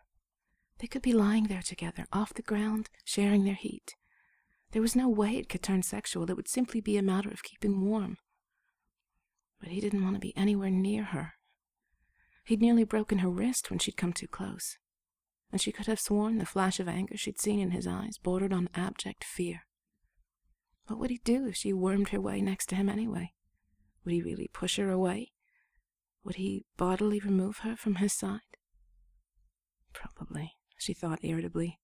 They 0.79 0.87
could 0.87 1.01
be 1.01 1.13
lying 1.13 1.45
there 1.45 1.61
together, 1.61 2.05
off 2.11 2.33
the 2.33 2.41
ground, 2.41 2.89
sharing 3.03 3.45
their 3.45 3.55
heat. 3.55 3.95
There 4.71 4.81
was 4.81 4.95
no 4.95 5.07
way 5.07 5.37
it 5.37 5.47
could 5.47 5.63
turn 5.63 5.83
sexual. 5.83 6.29
It 6.29 6.35
would 6.35 6.49
simply 6.49 6.81
be 6.81 6.97
a 6.97 7.01
matter 7.01 7.29
of 7.29 7.43
keeping 7.43 7.79
warm. 7.79 8.17
But 9.59 9.69
he 9.69 9.79
didn't 9.79 10.03
want 10.03 10.15
to 10.15 10.19
be 10.19 10.35
anywhere 10.35 10.69
near 10.69 11.05
her. 11.05 11.35
He'd 12.43 12.61
nearly 12.61 12.83
broken 12.83 13.19
her 13.19 13.29
wrist 13.29 13.69
when 13.69 13.79
she'd 13.79 13.97
come 13.97 14.13
too 14.13 14.27
close, 14.27 14.77
and 15.51 15.61
she 15.61 15.71
could 15.71 15.87
have 15.87 15.99
sworn 15.99 16.37
the 16.37 16.45
flash 16.45 16.79
of 16.79 16.87
anger 16.87 17.15
she'd 17.17 17.39
seen 17.39 17.59
in 17.59 17.71
his 17.71 17.87
eyes 17.87 18.17
bordered 18.17 18.53
on 18.53 18.69
abject 18.75 19.23
fear. 19.23 19.61
What 20.87 20.99
would 20.99 21.09
he 21.09 21.21
do 21.23 21.47
if 21.47 21.55
she 21.55 21.73
wormed 21.73 22.09
her 22.09 22.21
way 22.21 22.41
next 22.41 22.67
to 22.67 22.75
him 22.75 22.89
anyway? 22.89 23.33
Would 24.03 24.13
he 24.13 24.21
really 24.21 24.49
push 24.53 24.77
her 24.77 24.91
away? 24.91 25.31
Would 26.23 26.35
he 26.35 26.65
bodily 26.77 27.19
remove 27.19 27.59
her 27.59 27.75
from 27.75 27.95
his 27.95 28.13
side? 28.13 28.41
Probably 29.93 30.53
she 30.85 30.93
thought 30.93 31.23
irritably. 31.23 31.79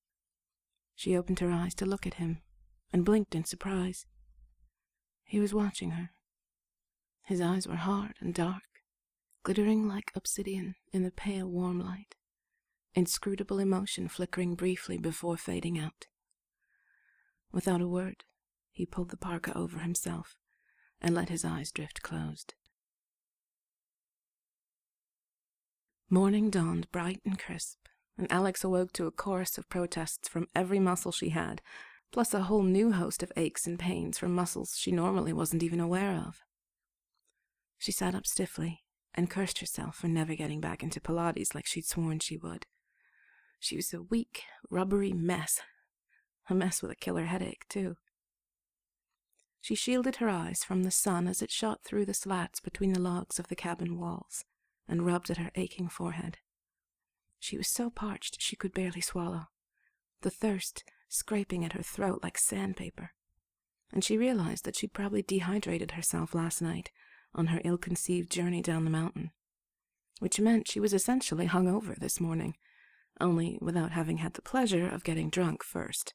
She 0.95 1.17
opened 1.17 1.39
her 1.39 1.51
eyes 1.51 1.73
to 1.75 1.87
look 1.87 2.05
at 2.05 2.15
him 2.15 2.41
and 2.93 3.03
blinked 3.03 3.33
in 3.33 3.43
surprise. 3.43 4.05
He 5.23 5.39
was 5.39 5.55
watching 5.55 5.91
her. 5.91 6.11
His 7.23 7.41
eyes 7.41 7.67
were 7.67 7.77
hard 7.77 8.13
and 8.19 8.33
dark, 8.33 8.83
glittering 9.43 9.87
like 9.87 10.11
obsidian 10.13 10.75
in 10.93 11.01
the 11.03 11.09
pale, 11.09 11.47
warm 11.47 11.79
light, 11.79 12.15
inscrutable 12.93 13.57
emotion 13.57 14.07
flickering 14.07 14.53
briefly 14.53 14.99
before 14.99 15.37
fading 15.37 15.79
out. 15.79 16.05
Without 17.51 17.81
a 17.81 17.87
word, 17.87 18.23
he 18.71 18.85
pulled 18.85 19.09
the 19.09 19.17
parka 19.17 19.57
over 19.57 19.79
himself 19.79 20.35
and 21.01 21.15
let 21.15 21.29
his 21.29 21.43
eyes 21.43 21.71
drift 21.71 22.03
closed. 22.03 22.53
Morning 26.07 26.51
dawned 26.51 26.91
bright 26.91 27.21
and 27.25 27.39
crisp 27.39 27.80
and 28.17 28.31
Alex 28.31 28.63
awoke 28.63 28.93
to 28.93 29.07
a 29.07 29.11
chorus 29.11 29.57
of 29.57 29.69
protests 29.69 30.27
from 30.27 30.47
every 30.55 30.79
muscle 30.79 31.11
she 31.11 31.29
had, 31.29 31.61
plus 32.11 32.33
a 32.33 32.43
whole 32.43 32.63
new 32.63 32.91
host 32.91 33.23
of 33.23 33.31
aches 33.35 33.65
and 33.65 33.79
pains 33.79 34.17
from 34.17 34.35
muscles 34.35 34.77
she 34.77 34.91
normally 34.91 35.33
wasn't 35.33 35.63
even 35.63 35.79
aware 35.79 36.15
of. 36.15 36.41
She 37.77 37.91
sat 37.91 38.13
up 38.13 38.27
stiffly 38.27 38.83
and 39.15 39.29
cursed 39.29 39.59
herself 39.59 39.95
for 39.95 40.07
never 40.07 40.35
getting 40.35 40.61
back 40.61 40.83
into 40.83 41.01
Pilates 41.01 41.55
like 41.55 41.65
she'd 41.65 41.85
sworn 41.85 42.19
she 42.19 42.37
would. 42.37 42.65
She 43.59 43.75
was 43.75 43.93
a 43.93 44.01
weak, 44.01 44.43
rubbery 44.69 45.13
mess. 45.13 45.61
A 46.49 46.55
mess 46.55 46.81
with 46.81 46.91
a 46.91 46.95
killer 46.95 47.25
headache, 47.25 47.65
too. 47.69 47.95
She 49.61 49.75
shielded 49.75 50.17
her 50.17 50.29
eyes 50.29 50.63
from 50.63 50.83
the 50.83 50.91
sun 50.91 51.27
as 51.27 51.41
it 51.41 51.51
shot 51.51 51.83
through 51.83 52.05
the 52.05 52.13
slats 52.13 52.59
between 52.59 52.93
the 52.93 53.01
logs 53.01 53.37
of 53.37 53.47
the 53.47 53.55
cabin 53.55 53.99
walls 53.99 54.43
and 54.87 55.05
rubbed 55.05 55.29
at 55.29 55.37
her 55.37 55.51
aching 55.55 55.87
forehead. 55.87 56.39
She 57.43 57.57
was 57.57 57.67
so 57.67 57.89
parched 57.89 58.39
she 58.39 58.55
could 58.55 58.71
barely 58.71 59.01
swallow, 59.01 59.47
the 60.21 60.29
thirst 60.29 60.83
scraping 61.09 61.65
at 61.65 61.73
her 61.73 61.81
throat 61.81 62.19
like 62.21 62.37
sandpaper. 62.37 63.13
and 63.91 64.03
she 64.03 64.15
realized 64.17 64.63
that 64.63 64.75
she'd 64.77 64.93
probably 64.93 65.23
dehydrated 65.23 65.91
herself 65.91 66.33
last 66.35 66.61
night 66.61 66.91
on 67.33 67.47
her 67.47 67.59
ill 67.65 67.79
conceived 67.79 68.31
journey 68.31 68.61
down 68.61 68.85
the 68.85 68.91
mountain, 68.91 69.31
which 70.19 70.39
meant 70.39 70.69
she 70.69 70.79
was 70.79 70.93
essentially 70.93 71.47
hung 71.47 71.67
over 71.67 71.95
this 71.95 72.19
morning, 72.21 72.55
only 73.19 73.57
without 73.59 73.91
having 73.91 74.17
had 74.17 74.35
the 74.35 74.41
pleasure 74.41 74.87
of 74.87 75.03
getting 75.03 75.29
drunk 75.29 75.63
first. 75.63 76.13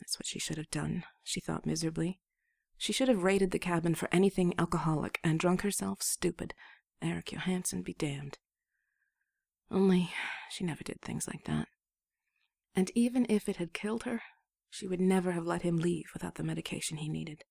That's 0.00 0.18
what 0.18 0.26
she 0.26 0.38
should 0.38 0.56
have 0.56 0.70
done, 0.70 1.04
she 1.22 1.40
thought 1.40 1.66
miserably. 1.66 2.20
She 2.78 2.92
should 2.94 3.08
have 3.08 3.22
raided 3.22 3.50
the 3.50 3.58
cabin 3.58 3.94
for 3.94 4.08
anything 4.10 4.54
alcoholic 4.58 5.20
and 5.22 5.38
drunk 5.38 5.60
herself 5.60 6.02
stupid. 6.02 6.54
Eric 7.02 7.26
Johansen 7.26 7.82
be 7.82 7.92
damned. 7.92 8.38
Only 9.70 10.10
she 10.50 10.64
never 10.64 10.82
did 10.82 11.00
things 11.00 11.26
like 11.26 11.44
that. 11.44 11.68
And 12.74 12.90
even 12.94 13.26
if 13.28 13.48
it 13.48 13.56
had 13.56 13.72
killed 13.72 14.04
her, 14.04 14.22
she 14.68 14.86
would 14.86 15.00
never 15.00 15.32
have 15.32 15.46
let 15.46 15.62
him 15.62 15.78
leave 15.78 16.10
without 16.12 16.36
the 16.36 16.44
medication 16.44 16.98
he 16.98 17.08
needed. 17.08 17.44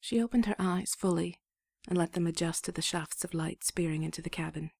She 0.00 0.22
opened 0.22 0.46
her 0.46 0.56
eyes 0.58 0.94
fully 0.96 1.40
and 1.88 1.96
let 1.96 2.12
them 2.12 2.26
adjust 2.26 2.64
to 2.64 2.72
the 2.72 2.82
shafts 2.82 3.24
of 3.24 3.34
light 3.34 3.64
spearing 3.64 4.02
into 4.02 4.22
the 4.22 4.30
cabin. 4.30 4.70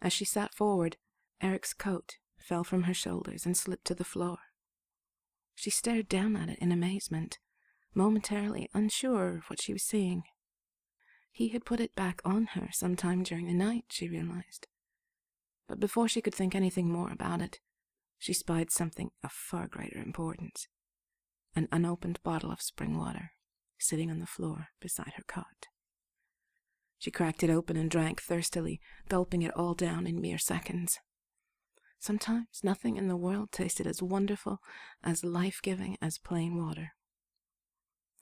As 0.00 0.12
she 0.12 0.24
sat 0.24 0.54
forward, 0.54 0.96
Eric's 1.40 1.72
coat 1.72 2.16
fell 2.38 2.64
from 2.64 2.84
her 2.84 2.94
shoulders 2.94 3.46
and 3.46 3.56
slipped 3.56 3.84
to 3.86 3.94
the 3.94 4.04
floor. 4.04 4.38
She 5.54 5.70
stared 5.70 6.08
down 6.08 6.36
at 6.36 6.48
it 6.48 6.58
in 6.58 6.72
amazement, 6.72 7.38
momentarily 7.94 8.68
unsure 8.74 9.36
of 9.36 9.44
what 9.44 9.60
she 9.60 9.72
was 9.72 9.82
seeing. 9.82 10.24
He 11.30 11.48
had 11.48 11.64
put 11.64 11.80
it 11.80 11.94
back 11.94 12.20
on 12.24 12.46
her 12.54 12.68
sometime 12.72 13.22
during 13.22 13.46
the 13.46 13.54
night, 13.54 13.84
she 13.90 14.08
realized. 14.08 14.66
But 15.72 15.80
before 15.80 16.06
she 16.06 16.20
could 16.20 16.34
think 16.34 16.54
anything 16.54 16.90
more 16.90 17.10
about 17.10 17.40
it, 17.40 17.58
she 18.18 18.34
spied 18.34 18.70
something 18.70 19.10
of 19.24 19.32
far 19.32 19.66
greater 19.66 20.02
importance 20.02 20.68
an 21.56 21.66
unopened 21.72 22.22
bottle 22.22 22.52
of 22.52 22.60
spring 22.60 22.98
water 22.98 23.30
sitting 23.78 24.10
on 24.10 24.20
the 24.20 24.26
floor 24.26 24.66
beside 24.82 25.14
her 25.16 25.22
cot. 25.26 25.68
She 26.98 27.10
cracked 27.10 27.42
it 27.42 27.48
open 27.48 27.78
and 27.78 27.90
drank 27.90 28.20
thirstily, 28.20 28.82
gulping 29.08 29.40
it 29.40 29.56
all 29.56 29.72
down 29.72 30.06
in 30.06 30.20
mere 30.20 30.36
seconds. 30.36 30.98
Sometimes 31.98 32.60
nothing 32.62 32.98
in 32.98 33.08
the 33.08 33.16
world 33.16 33.50
tasted 33.50 33.86
as 33.86 34.02
wonderful, 34.02 34.58
as 35.02 35.24
life 35.24 35.60
giving 35.62 35.96
as 36.02 36.18
plain 36.18 36.62
water. 36.62 36.92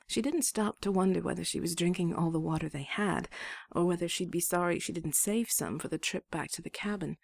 She 0.06 0.22
didn't 0.22 0.42
stop 0.42 0.80
to 0.82 0.92
wonder 0.92 1.20
whether 1.20 1.44
she 1.44 1.58
was 1.58 1.74
drinking 1.74 2.14
all 2.14 2.30
the 2.30 2.38
water 2.38 2.68
they 2.68 2.84
had, 2.84 3.28
or 3.72 3.84
whether 3.86 4.06
she'd 4.06 4.30
be 4.30 4.40
sorry 4.40 4.78
she 4.78 4.92
didn't 4.92 5.16
save 5.16 5.50
some 5.50 5.80
for 5.80 5.88
the 5.88 5.98
trip 5.98 6.30
back 6.30 6.50
to 6.52 6.62
the 6.62 6.70
cabin. 6.70 7.16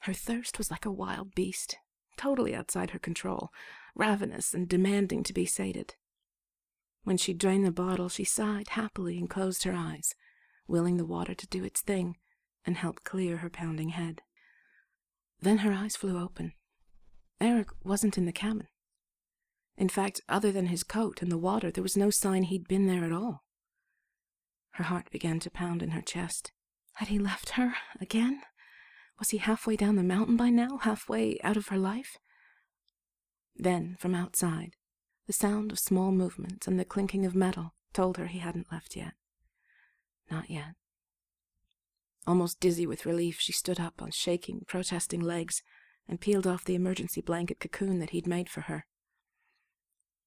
Her 0.00 0.12
thirst 0.12 0.58
was 0.58 0.70
like 0.70 0.86
a 0.86 0.90
wild 0.90 1.34
beast, 1.34 1.76
totally 2.16 2.54
outside 2.54 2.90
her 2.90 2.98
control, 2.98 3.50
ravenous 3.94 4.54
and 4.54 4.68
demanding 4.68 5.22
to 5.24 5.32
be 5.32 5.46
sated. 5.46 5.94
When 7.04 7.16
she 7.16 7.32
drained 7.32 7.66
the 7.66 7.72
bottle, 7.72 8.08
she 8.08 8.24
sighed 8.24 8.68
happily 8.70 9.18
and 9.18 9.28
closed 9.28 9.64
her 9.64 9.74
eyes, 9.74 10.14
willing 10.66 10.96
the 10.96 11.04
water 11.04 11.34
to 11.34 11.46
do 11.46 11.64
its 11.64 11.80
thing 11.80 12.16
and 12.64 12.76
help 12.76 13.04
clear 13.04 13.38
her 13.38 13.50
pounding 13.50 13.90
head. 13.90 14.22
Then 15.40 15.58
her 15.58 15.72
eyes 15.72 15.96
flew 15.96 16.18
open. 16.22 16.52
Eric 17.40 17.68
wasn't 17.82 18.18
in 18.18 18.26
the 18.26 18.32
cabin. 18.32 18.68
In 19.76 19.88
fact, 19.88 20.20
other 20.28 20.52
than 20.52 20.66
his 20.66 20.84
coat 20.84 21.22
and 21.22 21.32
the 21.32 21.38
water, 21.38 21.70
there 21.70 21.82
was 21.82 21.96
no 21.96 22.10
sign 22.10 22.44
he'd 22.44 22.68
been 22.68 22.86
there 22.86 23.04
at 23.04 23.12
all. 23.12 23.44
Her 24.72 24.84
heart 24.84 25.10
began 25.10 25.40
to 25.40 25.50
pound 25.50 25.82
in 25.82 25.90
her 25.90 26.02
chest. 26.02 26.52
Had 26.94 27.08
he 27.08 27.18
left 27.18 27.50
her 27.50 27.74
again? 27.98 28.42
Was 29.20 29.30
he 29.30 29.36
halfway 29.36 29.76
down 29.76 29.96
the 29.96 30.02
mountain 30.02 30.38
by 30.38 30.48
now, 30.48 30.78
halfway 30.78 31.38
out 31.44 31.58
of 31.58 31.68
her 31.68 31.76
life? 31.76 32.16
Then, 33.54 33.96
from 34.00 34.14
outside, 34.14 34.76
the 35.26 35.34
sound 35.34 35.70
of 35.70 35.78
small 35.78 36.10
movements 36.10 36.66
and 36.66 36.80
the 36.80 36.86
clinking 36.86 37.26
of 37.26 37.34
metal 37.34 37.74
told 37.92 38.16
her 38.16 38.28
he 38.28 38.38
hadn't 38.38 38.72
left 38.72 38.96
yet. 38.96 39.12
Not 40.30 40.48
yet. 40.48 40.74
Almost 42.26 42.60
dizzy 42.60 42.86
with 42.86 43.04
relief, 43.04 43.38
she 43.40 43.52
stood 43.52 43.78
up 43.78 44.00
on 44.00 44.10
shaking, 44.10 44.64
protesting 44.66 45.20
legs 45.20 45.62
and 46.08 46.20
peeled 46.20 46.46
off 46.46 46.64
the 46.64 46.74
emergency 46.74 47.20
blanket 47.20 47.60
cocoon 47.60 47.98
that 47.98 48.10
he'd 48.10 48.26
made 48.26 48.48
for 48.48 48.62
her. 48.62 48.86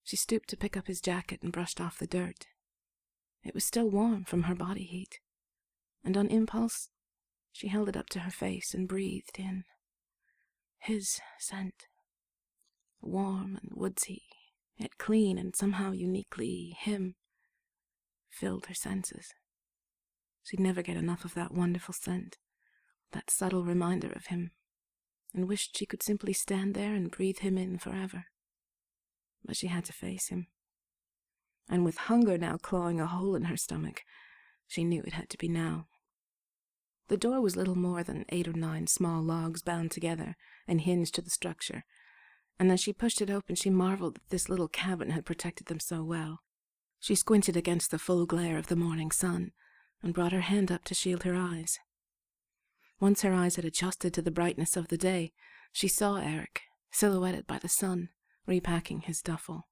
She 0.04 0.16
stooped 0.16 0.50
to 0.50 0.58
pick 0.58 0.78
up 0.78 0.86
his 0.86 1.02
jacket 1.02 1.42
and 1.42 1.52
brushed 1.52 1.82
off 1.82 1.98
the 1.98 2.06
dirt. 2.06 2.46
It 3.44 3.56
was 3.56 3.66
still 3.66 3.90
warm 3.90 4.24
from 4.24 4.44
her 4.44 4.56
body 4.56 4.84
heat, 4.84 5.20
and 6.04 6.16
on 6.16 6.28
impulse, 6.28 6.90
she 7.54 7.68
held 7.68 7.88
it 7.88 7.96
up 7.96 8.10
to 8.10 8.22
her 8.22 8.32
face 8.32 8.74
and 8.74 8.88
breathed 8.88 9.38
in 9.38 9.64
his 10.80 11.22
scent. 11.40 11.88
Warm 13.00 13.60
and 13.62 13.72
woodsy, 13.74 14.24
yet 14.76 14.98
clean 14.98 15.38
and 15.38 15.56
somehow 15.56 15.92
uniquely 15.92 16.76
him, 16.78 17.16
filled 18.30 18.66
her 18.66 18.74
senses. 18.74 19.34
She'd 20.44 20.60
never 20.60 20.82
get 20.82 20.98
enough 20.98 21.24
of 21.24 21.36
that 21.36 21.54
wonderful 21.54 21.94
scent, 21.94 22.38
that 23.12 23.30
subtle 23.30 23.64
reminder 23.64 24.12
of 24.12 24.26
him, 24.26 24.52
and 25.34 25.48
wished 25.48 25.78
she 25.78 25.86
could 25.86 26.04
simply 26.04 26.34
stand 26.34 26.74
there 26.74 26.96
and 26.96 27.12
breathe 27.12 27.40
him 27.40 27.58
in 27.58 27.78
forever. 27.78 28.26
But 29.46 29.56
she 29.56 29.68
had 29.68 29.86
to 29.86 29.94
face 29.94 30.30
him. 30.30 30.48
And 31.70 31.86
with 31.86 31.98
hunger 31.98 32.38
now 32.38 32.58
clawing 32.58 33.00
a 33.00 33.08
hole 33.08 33.36
in 33.36 33.44
her 33.44 33.58
stomach, 33.58 34.02
she 34.68 34.84
knew 34.84 35.04
it 35.06 35.14
had 35.14 35.30
to 35.30 35.38
be 35.38 35.48
now. 35.48 35.88
The 37.10 37.18
door 37.18 37.42
was 37.42 37.56
little 37.56 37.78
more 37.78 38.04
than 38.04 38.26
eight 38.30 38.48
or 38.48 38.54
nine 38.54 38.88
small 38.88 39.22
logs 39.22 39.62
bound 39.62 39.92
together 39.92 40.36
and 40.68 40.82
hinged 40.82 41.16
to 41.16 41.22
the 41.22 41.30
structure, 41.30 41.84
and 42.60 42.72
as 42.72 42.80
she 42.80 42.94
pushed 42.94 43.22
it 43.22 43.30
open, 43.30 43.56
she 43.56 43.70
marveled 43.70 44.16
that 44.16 44.30
this 44.30 44.50
little 44.50 44.68
cabin 44.68 45.10
had 45.10 45.26
protected 45.26 45.68
them 45.68 45.80
so 45.80 46.04
well. 46.04 46.42
She 47.00 47.16
squinted 47.16 47.58
against 47.58 47.92
the 47.92 48.00
full 48.00 48.26
glare 48.26 48.58
of 48.58 48.68
the 48.68 48.76
morning 48.76 49.12
sun 49.12 49.52
and 50.02 50.14
brought 50.14 50.32
her 50.32 50.42
hand 50.42 50.72
up 50.72 50.86
to 50.86 50.94
shield 50.94 51.24
her 51.24 51.36
eyes. 51.36 51.80
Once 53.00 53.22
her 53.22 53.34
eyes 53.34 53.58
had 53.58 53.66
adjusted 53.66 54.14
to 54.14 54.22
the 54.22 54.32
brightness 54.32 54.78
of 54.78 54.88
the 54.88 54.98
day, 54.98 55.34
she 55.74 55.90
saw 55.90 56.16
Eric, 56.16 56.62
silhouetted 56.92 57.46
by 57.46 57.58
the 57.58 57.68
sun, 57.68 58.10
repacking 58.46 59.02
his 59.02 59.22
duffel. 59.22 59.68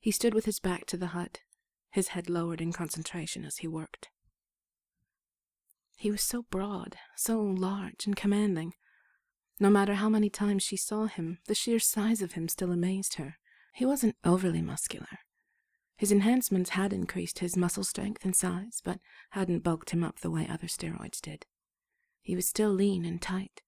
He 0.00 0.10
stood 0.10 0.34
with 0.34 0.46
his 0.46 0.58
back 0.58 0.86
to 0.86 0.96
the 0.96 1.08
hut, 1.08 1.40
his 1.90 2.08
head 2.08 2.28
lowered 2.28 2.60
in 2.60 2.72
concentration 2.72 3.44
as 3.44 3.58
he 3.58 3.68
worked. 3.68 4.08
He 5.96 6.10
was 6.10 6.22
so 6.22 6.44
broad, 6.50 6.96
so 7.16 7.40
large 7.40 8.06
and 8.06 8.14
commanding. 8.14 8.74
No 9.58 9.70
matter 9.70 9.94
how 9.94 10.08
many 10.08 10.30
times 10.30 10.62
she 10.62 10.76
saw 10.76 11.06
him, 11.06 11.38
the 11.46 11.54
sheer 11.54 11.78
size 11.78 12.22
of 12.22 12.32
him 12.32 12.48
still 12.48 12.70
amazed 12.70 13.14
her. 13.14 13.38
He 13.74 13.84
wasn't 13.84 14.16
overly 14.24 14.62
muscular, 14.62 15.18
his 15.96 16.12
enhancements 16.12 16.70
had 16.70 16.92
increased 16.92 17.38
his 17.38 17.56
muscle 17.56 17.84
strength 17.84 18.24
and 18.24 18.36
size, 18.36 18.82
but 18.84 19.00
hadn't 19.30 19.64
bulked 19.64 19.90
him 19.90 20.04
up 20.04 20.20
the 20.20 20.30
way 20.30 20.46
other 20.46 20.66
steroids 20.66 21.20
did. 21.20 21.46
He 22.20 22.36
was 22.36 22.46
still 22.46 22.70
lean 22.70 23.04
and 23.06 23.20
tight, 23.20 23.62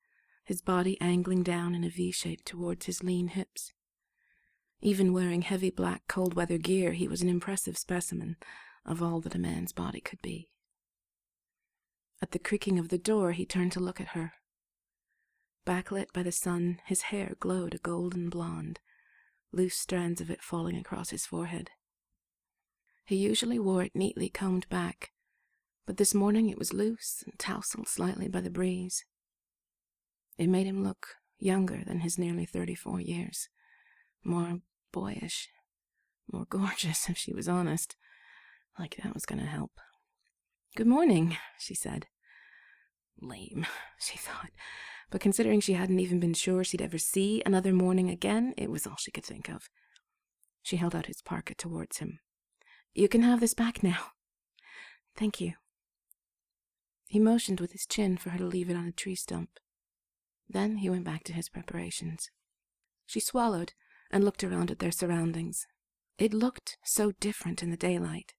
his 0.45 0.61
body 0.61 1.01
angling 1.01 1.43
down 1.43 1.75
in 1.75 1.85
a 1.85 1.89
V 1.89 2.13
shape 2.13 2.45
towards 2.45 2.87
his 2.87 3.03
lean 3.03 3.29
hips. 3.29 3.73
Even 4.81 5.13
wearing 5.13 5.43
heavy 5.43 5.71
black 5.71 6.03
cold 6.07 6.35
weather 6.35 6.59
gear, 6.59 6.93
he 6.93 7.09
was 7.09 7.23
an 7.23 7.29
impressive 7.29 7.79
specimen 7.79 8.37
of 8.85 9.03
all 9.03 9.21
that 9.21 9.35
a 9.35 9.39
man's 9.39 9.73
body 9.73 10.01
could 10.01 10.21
be. 10.21 10.49
At 12.21 12.33
the 12.33 12.39
creaking 12.39 12.79
of 12.79 12.89
the 12.89 12.99
door, 12.99 13.33
he 13.33 13.47
turned 13.47 13.73
to 13.73 13.81
look 13.81 14.01
at 14.01 14.09
her. 14.09 14.33
Backlit 15.65 16.13
by 16.13 16.23
the 16.23 16.33
sun, 16.33 16.81
his 16.87 17.03
hair 17.03 17.35
glowed 17.39 17.75
a 17.75 17.79
golden 17.79 18.29
blonde, 18.29 18.81
loose 19.53 19.77
strands 19.77 20.21
of 20.21 20.31
it 20.31 20.43
falling 20.43 20.77
across 20.77 21.11
his 21.11 21.27
forehead. 21.27 21.71
He 23.05 23.17
usually 23.17 23.59
wore 23.59 23.83
it 23.83 23.95
neatly 23.95 24.29
combed 24.29 24.69
back, 24.69 25.13
but 25.87 25.97
this 25.97 26.15
morning 26.15 26.49
it 26.51 26.59
was 26.59 26.73
loose 26.73 27.23
and 27.25 27.39
tousled 27.39 27.89
slightly 27.89 28.29
by 28.29 28.41
the 28.41 28.51
breeze. 28.51 29.05
It 30.37 30.49
made 30.49 30.67
him 30.67 30.83
look 30.83 31.17
younger 31.39 31.83
than 31.87 32.01
his 32.01 32.19
nearly 32.19 32.45
thirty 32.45 32.75
four 32.75 33.01
years, 33.01 33.49
more 34.25 34.61
boyish, 34.93 35.49
more 36.33 36.47
gorgeous, 36.49 37.09
if 37.09 37.17
she 37.17 37.33
was 37.33 37.49
honest. 37.49 37.97
Like 38.79 38.97
that 39.03 39.15
was 39.15 39.27
going 39.27 39.41
to 39.41 39.47
help. 39.47 39.73
Good 40.77 40.87
morning, 40.87 41.37
she 41.59 41.75
said. 41.75 42.07
Lame, 43.21 43.67
she 43.99 44.17
thought, 44.17 44.51
but 45.11 45.21
considering 45.21 45.61
she 45.61 45.73
hadn't 45.73 45.99
even 45.99 46.21
been 46.21 46.35
sure 46.35 46.63
she'd 46.63 46.83
ever 46.83 46.99
see 46.99 47.43
another 47.45 47.73
morning 47.73 48.11
again, 48.11 48.55
it 48.57 48.71
was 48.71 48.87
all 48.87 48.97
she 48.97 49.11
could 49.11 49.25
think 49.25 49.49
of. 49.49 49.69
She 50.63 50.77
held 50.77 50.95
out 50.95 51.07
his 51.07 51.23
parka 51.23 51.55
towards 51.55 51.99
him. 51.99 52.21
You 52.95 53.09
can 53.09 53.23
have 53.23 53.41
this 53.41 53.55
back 53.55 53.83
now. 53.83 53.99
Thank 55.17 55.41
you. 55.41 55.55
He 57.07 57.19
motioned 57.19 57.61
with 57.61 57.73
his 57.73 57.87
chin 57.87 58.17
for 58.19 58.31
her 58.31 58.39
to 58.39 58.45
leave 58.45 58.69
it 58.69 58.77
on 58.77 58.87
a 58.87 58.93
tree 58.93 59.15
stump. 59.15 59.51
Then 60.49 60.77
he 60.77 60.91
went 60.91 61.05
back 61.05 61.25
to 61.25 61.33
his 61.33 61.49
preparations. 61.49 62.31
She 63.07 63.21
swallowed 63.21 63.73
and 64.11 64.25
looked 64.25 64.45
around 64.45 64.71
at 64.71 64.79
their 64.79 64.93
surroundings. 64.93 65.67
It 66.19 66.35
looked 66.35 66.77
so 66.85 67.13
different 67.13 67.63
in 67.63 67.71
the 67.71 67.77
daylight. 67.77 68.35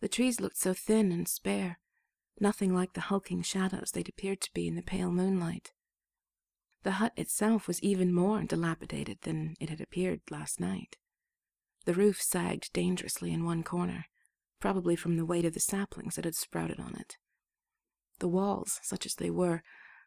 The 0.00 0.08
trees 0.08 0.40
looked 0.40 0.58
so 0.58 0.74
thin 0.74 1.10
and 1.10 1.26
spare, 1.26 1.78
nothing 2.40 2.74
like 2.74 2.92
the 2.92 3.02
hulking 3.02 3.42
shadows 3.42 3.90
they'd 3.90 4.08
appeared 4.08 4.40
to 4.42 4.52
be 4.52 4.68
in 4.68 4.76
the 4.76 4.82
pale 4.82 5.10
moonlight. 5.10 5.72
The 6.84 6.92
hut 6.92 7.12
itself 7.16 7.66
was 7.66 7.82
even 7.82 8.14
more 8.14 8.42
dilapidated 8.44 9.18
than 9.22 9.56
it 9.60 9.70
had 9.70 9.80
appeared 9.80 10.20
last 10.30 10.60
night. 10.60 10.96
The 11.84 11.94
roof 11.94 12.22
sagged 12.22 12.72
dangerously 12.72 13.32
in 13.32 13.44
one 13.44 13.62
corner, 13.62 14.06
probably 14.60 14.94
from 14.94 15.16
the 15.16 15.26
weight 15.26 15.44
of 15.44 15.54
the 15.54 15.60
saplings 15.60 16.16
that 16.16 16.24
had 16.24 16.34
sprouted 16.34 16.78
on 16.78 16.94
it. 16.94 17.16
The 18.20 18.28
walls, 18.28 18.80
such 18.82 19.06
as 19.06 19.14
they 19.14 19.30
were, 19.30 19.62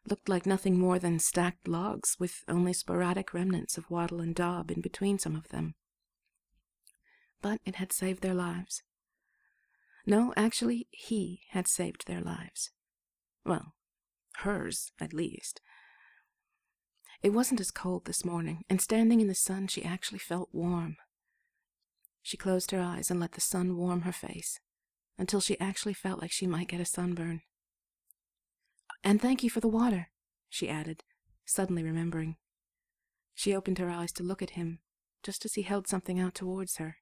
looked 0.08 0.28
like 0.28 0.46
nothing 0.46 0.78
more 0.78 0.98
than 0.98 1.18
stacked 1.18 1.68
logs, 1.68 2.16
with 2.18 2.44
only 2.48 2.72
sporadic 2.72 3.32
remnants 3.32 3.78
of 3.78 3.90
wattle 3.90 4.20
and 4.20 4.34
daub 4.34 4.70
in 4.70 4.80
between 4.80 5.18
some 5.18 5.36
of 5.36 5.48
them. 5.48 5.74
But 7.40 7.60
it 7.64 7.76
had 7.76 7.92
saved 7.92 8.22
their 8.22 8.34
lives. 8.34 8.82
No, 10.04 10.32
actually, 10.36 10.88
he 10.90 11.42
had 11.50 11.68
saved 11.68 12.06
their 12.06 12.20
lives. 12.20 12.70
Well, 13.44 13.74
hers, 14.38 14.92
at 15.00 15.12
least. 15.12 15.60
It 17.22 17.32
wasn't 17.32 17.60
as 17.60 17.70
cold 17.70 18.04
this 18.04 18.24
morning, 18.24 18.64
and 18.68 18.80
standing 18.80 19.20
in 19.20 19.28
the 19.28 19.34
sun, 19.34 19.68
she 19.68 19.84
actually 19.84 20.18
felt 20.18 20.48
warm. 20.52 20.96
She 22.22 22.36
closed 22.36 22.72
her 22.72 22.80
eyes 22.80 23.10
and 23.10 23.20
let 23.20 23.32
the 23.32 23.40
sun 23.40 23.76
warm 23.76 24.02
her 24.02 24.12
face 24.12 24.58
until 25.18 25.40
she 25.40 25.58
actually 25.60 25.94
felt 25.94 26.20
like 26.20 26.32
she 26.32 26.46
might 26.46 26.68
get 26.68 26.80
a 26.80 26.84
sunburn. 26.84 27.42
And 29.04 29.20
thank 29.20 29.42
you 29.42 29.50
for 29.50 29.60
the 29.60 29.68
water, 29.68 30.08
she 30.48 30.68
added, 30.68 31.04
suddenly 31.44 31.82
remembering. 31.82 32.36
She 33.34 33.54
opened 33.54 33.78
her 33.78 33.90
eyes 33.90 34.12
to 34.12 34.22
look 34.22 34.42
at 34.42 34.50
him, 34.50 34.80
just 35.22 35.44
as 35.44 35.54
he 35.54 35.62
held 35.62 35.86
something 35.86 36.18
out 36.18 36.34
towards 36.34 36.76
her. 36.76 36.96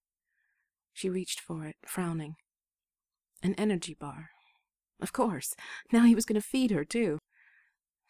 She 0.92 1.08
reached 1.08 1.40
for 1.40 1.66
it, 1.66 1.76
frowning. 1.86 2.36
An 3.42 3.54
energy 3.54 3.96
bar. 3.98 4.30
Of 5.00 5.12
course, 5.12 5.54
now 5.92 6.04
he 6.04 6.14
was 6.14 6.26
going 6.26 6.40
to 6.40 6.46
feed 6.46 6.70
her, 6.70 6.84
too. 6.84 7.18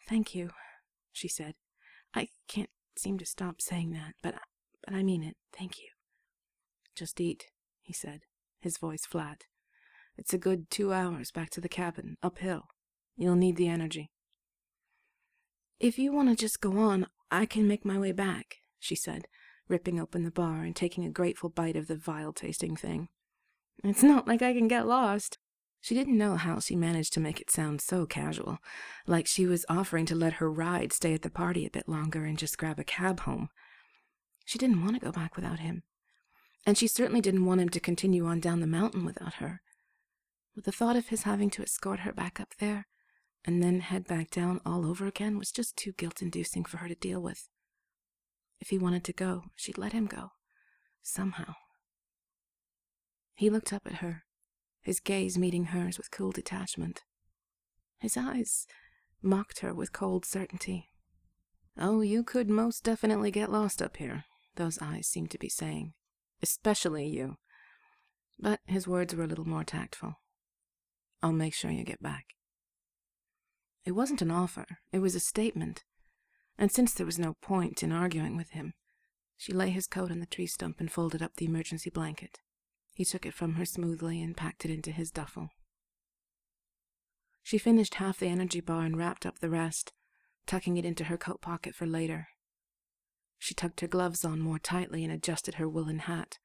Thank 0.09 0.35
you, 0.35 0.49
she 1.13 1.27
said. 1.27 1.53
I 2.13 2.27
can't 2.47 2.69
seem 2.97 3.17
to 3.19 3.25
stop 3.25 3.61
saying 3.61 3.91
that, 3.91 4.15
but, 4.21 4.35
but 4.85 4.93
I 4.93 5.03
mean 5.03 5.23
it. 5.23 5.35
Thank 5.57 5.79
you. 5.79 5.87
Just 6.95 7.21
eat, 7.21 7.45
he 7.81 7.93
said, 7.93 8.21
his 8.59 8.77
voice 8.77 9.05
flat. 9.05 9.45
It's 10.17 10.33
a 10.33 10.37
good 10.37 10.69
two 10.69 10.91
hours 10.91 11.31
back 11.31 11.49
to 11.51 11.61
the 11.61 11.69
cabin, 11.69 12.17
uphill. 12.21 12.63
You'll 13.15 13.35
need 13.35 13.55
the 13.55 13.69
energy. 13.69 14.11
If 15.79 15.97
you 15.97 16.11
want 16.11 16.29
to 16.29 16.35
just 16.35 16.61
go 16.61 16.77
on, 16.77 17.07
I 17.31 17.45
can 17.45 17.67
make 17.67 17.85
my 17.85 17.97
way 17.97 18.11
back, 18.11 18.57
she 18.79 18.95
said, 18.95 19.25
ripping 19.67 19.99
open 19.99 20.23
the 20.23 20.31
bar 20.31 20.63
and 20.63 20.75
taking 20.75 21.05
a 21.05 21.09
grateful 21.09 21.49
bite 21.49 21.75
of 21.77 21.87
the 21.87 21.95
vile 21.95 22.33
tasting 22.33 22.75
thing. 22.75 23.07
It's 23.83 24.03
not 24.03 24.27
like 24.27 24.41
I 24.41 24.53
can 24.53 24.67
get 24.67 24.87
lost. 24.87 25.37
She 25.79 25.95
didn't 25.95 26.17
know 26.17 26.35
how 26.35 26.59
she 26.59 26.75
managed 26.75 27.13
to 27.13 27.19
make 27.19 27.41
it 27.41 27.49
sound 27.49 27.81
so 27.81 28.05
casual, 28.05 28.59
like 29.07 29.25
she 29.25 29.47
was 29.47 29.65
offering 29.67 30.05
to 30.07 30.15
let 30.15 30.33
her 30.33 30.51
ride 30.51 30.93
stay 30.93 31.13
at 31.13 31.23
the 31.23 31.31
party 31.31 31.65
a 31.65 31.71
bit 31.71 31.89
longer 31.89 32.23
and 32.25 32.37
just 32.37 32.57
grab 32.57 32.79
a 32.79 32.83
cab 32.83 33.21
home. 33.21 33.49
She 34.45 34.59
didn't 34.59 34.83
want 34.83 34.93
to 34.95 35.05
go 35.05 35.11
back 35.11 35.35
without 35.35 35.59
him, 35.59 35.83
and 36.65 36.77
she 36.77 36.87
certainly 36.87 37.21
didn't 37.21 37.45
want 37.45 37.61
him 37.61 37.69
to 37.69 37.79
continue 37.79 38.27
on 38.27 38.39
down 38.39 38.59
the 38.59 38.67
mountain 38.67 39.05
without 39.05 39.35
her. 39.35 39.61
But 40.53 40.65
the 40.65 40.71
thought 40.71 40.95
of 40.95 41.07
his 41.07 41.23
having 41.23 41.49
to 41.51 41.63
escort 41.63 42.01
her 42.01 42.13
back 42.13 42.39
up 42.39 42.55
there 42.59 42.87
and 43.45 43.63
then 43.63 43.79
head 43.79 44.07
back 44.07 44.29
down 44.29 44.61
all 44.65 44.85
over 44.85 45.07
again 45.07 45.37
was 45.37 45.51
just 45.51 45.75
too 45.75 45.93
guilt 45.93 46.21
inducing 46.21 46.65
for 46.65 46.77
her 46.77 46.87
to 46.87 46.95
deal 46.95 47.21
with. 47.21 47.49
If 48.59 48.69
he 48.69 48.77
wanted 48.77 49.03
to 49.05 49.13
go, 49.13 49.45
she'd 49.55 49.77
let 49.77 49.93
him 49.93 50.05
go. 50.05 50.31
Somehow. 51.01 51.55
He 53.35 53.49
looked 53.49 53.73
up 53.73 53.83
at 53.85 53.95
her, 53.95 54.23
his 54.81 54.99
gaze 54.99 55.37
meeting 55.37 55.65
hers 55.65 55.97
with 55.97 56.11
cool 56.11 56.31
detachment. 56.31 57.03
His 57.99 58.17
eyes 58.17 58.67
mocked 59.21 59.59
her 59.59 59.73
with 59.73 59.93
cold 59.93 60.25
certainty. 60.25 60.89
Oh, 61.77 62.01
you 62.01 62.23
could 62.23 62.49
most 62.49 62.83
definitely 62.83 63.31
get 63.31 63.51
lost 63.51 63.81
up 63.81 63.97
here, 63.97 64.25
those 64.55 64.79
eyes 64.81 65.07
seemed 65.07 65.31
to 65.31 65.37
be 65.37 65.49
saying. 65.49 65.93
Especially 66.41 67.07
you. 67.07 67.37
But 68.39 68.59
his 68.65 68.87
words 68.87 69.15
were 69.15 69.23
a 69.23 69.27
little 69.27 69.47
more 69.47 69.63
tactful. 69.63 70.15
I'll 71.21 71.31
make 71.31 71.53
sure 71.53 71.69
you 71.69 71.83
get 71.83 72.01
back. 72.01 72.25
It 73.85 73.91
wasn't 73.91 74.21
an 74.21 74.31
offer, 74.31 74.65
it 74.91 74.99
was 74.99 75.15
a 75.15 75.19
statement. 75.19 75.83
And 76.57 76.71
since 76.71 76.93
there 76.93 77.05
was 77.05 77.19
no 77.19 77.35
point 77.41 77.81
in 77.81 77.91
arguing 77.91 78.35
with 78.35 78.51
him, 78.51 78.73
she 79.37 79.53
lay 79.53 79.69
his 79.69 79.87
coat 79.87 80.11
on 80.11 80.19
the 80.19 80.25
tree 80.25 80.45
stump 80.45 80.79
and 80.79 80.91
folded 80.91 81.21
up 81.21 81.35
the 81.35 81.45
emergency 81.45 81.89
blanket. 81.89 82.39
He 82.93 83.05
took 83.05 83.25
it 83.25 83.33
from 83.33 83.55
her 83.55 83.65
smoothly 83.65 84.21
and 84.21 84.35
packed 84.35 84.65
it 84.65 84.71
into 84.71 84.91
his 84.91 85.11
duffel. 85.11 85.49
She 87.43 87.57
finished 87.57 87.95
half 87.95 88.19
the 88.19 88.27
energy 88.27 88.61
bar 88.61 88.83
and 88.83 88.97
wrapped 88.97 89.25
up 89.25 89.39
the 89.39 89.49
rest, 89.49 89.93
tucking 90.45 90.77
it 90.77 90.85
into 90.85 91.05
her 91.05 91.17
coat 91.17 91.41
pocket 91.41 91.75
for 91.75 91.85
later. 91.85 92.27
She 93.39 93.55
tucked 93.55 93.81
her 93.81 93.87
gloves 93.87 94.23
on 94.23 94.39
more 94.39 94.59
tightly 94.59 95.03
and 95.03 95.11
adjusted 95.11 95.55
her 95.55 95.67
woolen 95.67 95.99
hat, 95.99 96.37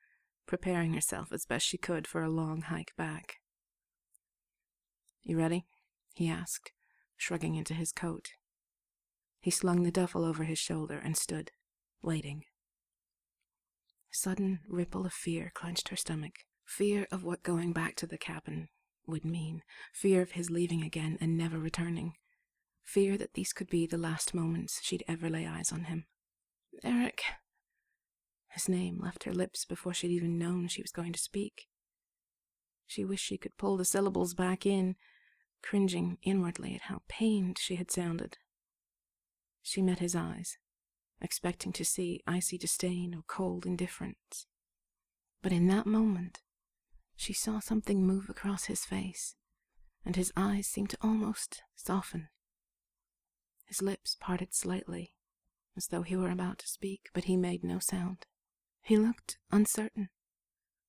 preparing 0.46 0.94
herself 0.94 1.32
as 1.32 1.44
best 1.44 1.66
she 1.66 1.76
could 1.76 2.06
for 2.06 2.22
a 2.22 2.30
long 2.30 2.62
hike 2.62 2.96
back. 2.96 3.36
You 5.22 5.36
ready? 5.36 5.66
he 6.14 6.28
asked, 6.28 6.72
shrugging 7.16 7.56
into 7.56 7.74
his 7.74 7.92
coat. 7.92 8.30
He 9.40 9.50
slung 9.50 9.82
the 9.82 9.90
duffel 9.90 10.24
over 10.24 10.44
his 10.44 10.58
shoulder 10.58 10.98
and 10.98 11.16
stood, 11.16 11.50
waiting. 12.00 12.44
Sudden 14.18 14.60
ripple 14.66 15.04
of 15.04 15.12
fear 15.12 15.52
clenched 15.54 15.90
her 15.90 15.96
stomach. 15.96 16.46
Fear 16.64 17.06
of 17.12 17.22
what 17.22 17.42
going 17.42 17.74
back 17.74 17.96
to 17.96 18.06
the 18.06 18.16
cabin 18.16 18.70
would 19.06 19.26
mean. 19.26 19.62
Fear 19.92 20.22
of 20.22 20.30
his 20.30 20.48
leaving 20.48 20.82
again 20.82 21.18
and 21.20 21.36
never 21.36 21.58
returning. 21.58 22.14
Fear 22.82 23.18
that 23.18 23.34
these 23.34 23.52
could 23.52 23.68
be 23.68 23.86
the 23.86 23.98
last 23.98 24.32
moments 24.32 24.80
she'd 24.82 25.04
ever 25.06 25.28
lay 25.28 25.46
eyes 25.46 25.70
on 25.70 25.84
him. 25.84 26.06
Eric. 26.82 27.24
His 28.48 28.70
name 28.70 29.00
left 29.02 29.24
her 29.24 29.34
lips 29.34 29.66
before 29.66 29.92
she'd 29.92 30.10
even 30.10 30.38
known 30.38 30.68
she 30.68 30.80
was 30.80 30.92
going 30.92 31.12
to 31.12 31.18
speak. 31.18 31.66
She 32.86 33.04
wished 33.04 33.26
she 33.26 33.36
could 33.36 33.58
pull 33.58 33.76
the 33.76 33.84
syllables 33.84 34.32
back 34.32 34.64
in, 34.64 34.96
cringing 35.62 36.16
inwardly 36.22 36.74
at 36.74 36.88
how 36.88 37.02
pained 37.06 37.58
she 37.58 37.76
had 37.76 37.90
sounded. 37.90 38.38
She 39.60 39.82
met 39.82 39.98
his 39.98 40.16
eyes, 40.16 40.56
expecting 41.20 41.72
to 41.72 41.84
see 41.84 42.22
icy 42.26 42.58
disdain 42.58 43.14
or 43.14 43.22
cold 43.26 43.66
indifference. 43.66 44.46
But 45.42 45.52
in 45.52 45.66
that 45.68 45.86
moment, 45.86 46.40
she 47.16 47.32
saw 47.32 47.60
something 47.60 48.06
move 48.06 48.28
across 48.28 48.64
his 48.64 48.84
face, 48.84 49.34
and 50.04 50.16
his 50.16 50.32
eyes 50.36 50.66
seemed 50.66 50.90
to 50.90 50.98
almost 51.00 51.62
soften. 51.74 52.28
His 53.64 53.82
lips 53.82 54.16
parted 54.20 54.54
slightly, 54.54 55.14
as 55.76 55.88
though 55.88 56.02
he 56.02 56.16
were 56.16 56.30
about 56.30 56.58
to 56.58 56.68
speak, 56.68 57.08
but 57.12 57.24
he 57.24 57.36
made 57.36 57.64
no 57.64 57.78
sound. 57.78 58.26
He 58.82 58.96
looked 58.96 59.38
uncertain 59.50 60.10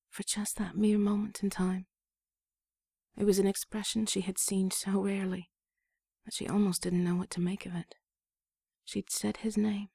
for 0.08 0.22
just 0.22 0.56
that 0.56 0.76
mere 0.76 0.98
moment 0.98 1.42
in 1.42 1.50
time. 1.50 1.86
It 3.16 3.24
was 3.24 3.38
an 3.38 3.48
expression 3.48 4.06
she 4.06 4.20
had 4.20 4.38
seen 4.38 4.70
so 4.70 5.02
rarely 5.02 5.50
that 6.24 6.34
she 6.34 6.46
almost 6.46 6.82
didn't 6.82 7.02
know 7.02 7.16
what 7.16 7.30
to 7.30 7.40
make 7.40 7.66
of 7.66 7.74
it. 7.74 7.96
She'd 8.84 9.10
said 9.10 9.38
his 9.38 9.56
name, 9.56 9.88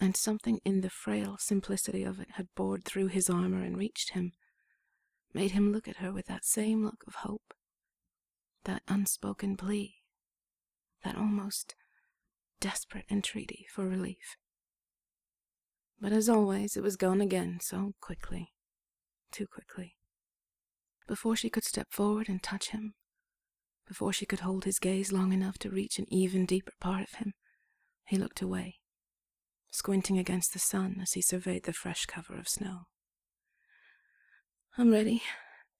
and 0.00 0.16
something 0.16 0.60
in 0.64 0.80
the 0.80 0.90
frail 0.90 1.36
simplicity 1.38 2.02
of 2.02 2.18
it 2.18 2.32
had 2.32 2.48
bored 2.56 2.84
through 2.84 3.08
his 3.08 3.28
armor 3.28 3.62
and 3.62 3.76
reached 3.76 4.10
him, 4.10 4.32
made 5.34 5.50
him 5.52 5.72
look 5.72 5.86
at 5.86 5.96
her 5.96 6.12
with 6.12 6.26
that 6.26 6.44
same 6.44 6.84
look 6.84 7.04
of 7.06 7.16
hope, 7.16 7.54
that 8.64 8.82
unspoken 8.88 9.56
plea, 9.56 9.96
that 11.04 11.16
almost 11.16 11.74
desperate 12.60 13.06
entreaty 13.10 13.66
for 13.72 13.86
relief. 13.86 14.36
But 16.00 16.12
as 16.12 16.28
always, 16.28 16.76
it 16.76 16.82
was 16.82 16.96
gone 16.96 17.20
again 17.20 17.58
so 17.60 17.92
quickly, 18.00 18.52
too 19.30 19.46
quickly 19.46 19.96
before 21.10 21.34
she 21.34 21.50
could 21.50 21.64
step 21.64 21.88
forward 21.90 22.28
and 22.28 22.40
touch 22.40 22.70
him, 22.70 22.94
before 23.88 24.12
she 24.12 24.24
could 24.24 24.40
hold 24.40 24.64
his 24.64 24.78
gaze 24.78 25.10
long 25.10 25.32
enough 25.32 25.58
to 25.58 25.68
reach 25.68 25.98
an 25.98 26.06
even 26.08 26.46
deeper 26.46 26.70
part 26.80 27.02
of 27.02 27.18
him, 27.18 27.32
he 28.06 28.16
looked 28.16 28.40
away, 28.40 28.76
squinting 29.70 30.18
against 30.18 30.52
the 30.52 30.58
sun 30.58 30.98
as 31.00 31.12
he 31.12 31.22
surveyed 31.22 31.64
the 31.64 31.72
fresh 31.72 32.06
cover 32.06 32.36
of 32.36 32.48
snow. 32.48 32.86
I'm 34.76 34.90
ready, 34.90 35.22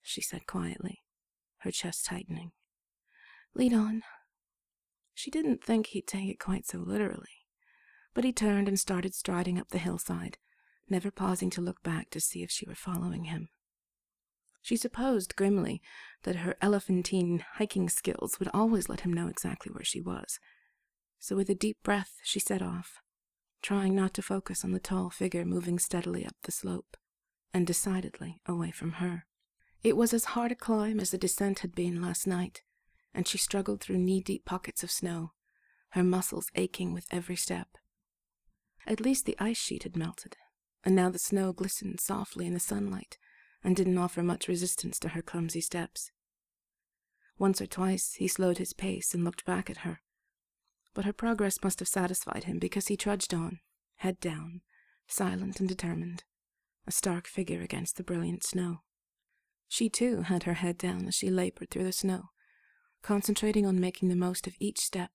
she 0.03 0.21
said 0.21 0.47
quietly, 0.47 1.01
her 1.59 1.71
chest 1.71 2.07
tightening. 2.07 2.53
Lead 3.55 3.73
on. 3.73 4.03
She 5.15 5.31
didn't 5.31 5.63
think 5.63 5.89
he'd 5.89 6.07
take 6.07 6.29
it 6.29 6.39
quite 6.39 6.67
so 6.67 6.79
literally, 6.79 7.47
but 8.15 8.25
he 8.25 8.33
turned 8.33 8.69
and 8.69 8.79
started 8.79 9.15
striding 9.15 9.59
up 9.59 9.69
the 9.69 9.79
hillside, 9.79 10.39
never 10.89 11.11
pausing 11.11 11.51
to 11.51 11.61
look 11.61 11.83
back 11.83 12.11
to 12.11 12.21
see 12.21 12.43
if 12.43 12.51
she 12.51 12.67
were 12.67 12.75
following 12.75 13.25
him. 13.25 13.49
She 14.63 14.77
supposed 14.77 15.37
grimly 15.37 15.81
that 16.23 16.37
her 16.37 16.57
elephantine 16.61 17.45
hiking 17.55 17.89
skills 17.89 18.39
would 18.39 18.51
always 18.53 18.89
let 18.89 19.01
him 19.01 19.13
know 19.13 19.29
exactly 19.29 19.73
where 19.73 19.85
she 19.85 20.01
was. 20.01 20.39
So 21.19 21.37
with 21.37 21.49
a 21.49 21.55
deep 21.55 21.79
breath, 21.83 22.13
she 22.23 22.41
set 22.41 22.63
off, 22.63 23.01
trying 23.63 23.95
not 23.95 24.15
to 24.15 24.23
focus 24.23 24.65
on 24.65 24.73
the 24.73 24.81
tall 24.81 25.11
figure 25.11 25.45
moving 25.45 25.79
steadily 25.79 26.25
up 26.25 26.37
the 26.43 26.53
slope, 26.53 26.97
and 27.53 27.67
decidedly 27.67 28.41
away 28.47 28.71
from 28.71 28.93
her. 28.93 29.27
It 29.83 29.97
was 29.97 30.13
as 30.13 30.27
hard 30.27 30.53
a 30.53 30.55
climb 30.55 31.01
as 31.01 31.11
the 31.11 31.19
descent 31.19 31.61
had 31.61 31.75
been 31.75 32.03
last 32.03 32.27
night, 32.27 32.63
and 33.15 33.27
she 33.27 33.39
struggled 33.39 33.81
through 33.81 33.99
knee-deep 33.99 34.45
pockets 34.45 34.83
of 34.83 34.91
snow, 34.91 35.33
her 35.91 36.05
muscles 36.05 36.51
aching 36.55 36.93
with 36.93 37.07
every 37.11 37.37
step. 37.37 37.69
At 38.87 39.01
least 39.01 39.27
the 39.27 39.37
ice 39.39 39.59
sheet 39.59 39.83
had 39.83 39.97
melted, 39.97 40.37
and 40.85 40.95
now 40.95 41.11
the 41.11 41.19
snow 41.19 41.53
glistened 41.53 42.01
softly 42.01 42.47
in 42.47 42.55
the 42.55 42.61
sunlight 42.61 43.19
and 43.63 43.77
didn't 43.77 43.99
offer 43.99 44.23
much 44.23 44.49
resistance 44.49 44.99
to 45.01 45.11
her 45.11 45.23
clumsy 45.23 45.61
steps. 45.61 46.11
Once 47.39 47.61
or 47.61 47.67
twice 47.67 48.15
he 48.15 48.29
slowed 48.29 48.59
his 48.59 48.73
pace 48.73 49.15
and 49.15 49.25
looked 49.25 49.45
back 49.45 49.69
at 49.69 49.79
her, 49.79 50.01
but 50.95 51.05
her 51.05 51.13
progress 51.13 51.59
must 51.63 51.79
have 51.79 51.89
satisfied 51.89 52.45
him 52.45 52.59
because 52.59 52.89
he 52.89 52.97
trudged 52.97 53.33
on, 53.33 53.61
head 53.97 54.19
down, 54.21 54.61
silent 55.07 55.61
and 55.61 55.69
determined, 55.69 56.25
a 56.87 56.93
stark 56.93 57.27
figure 57.27 57.63
against 57.63 57.97
the 57.97 58.03
brilliant 58.03 58.45
snow. 58.45 58.79
She 59.69 59.89
too 59.89 60.23
had 60.23 60.45
her 60.45 60.55
head 60.55 60.79
down 60.79 61.07
as 61.07 61.15
she 61.15 61.31
labored 61.31 61.71
through 61.71 61.85
the 61.85 61.93
snow, 61.93 62.31
concentrating 63.03 63.67
on 63.67 63.81
making 63.81 64.09
the 64.09 64.17
most 64.17 64.47
of 64.47 64.55
each 64.59 64.81
step 64.81 65.11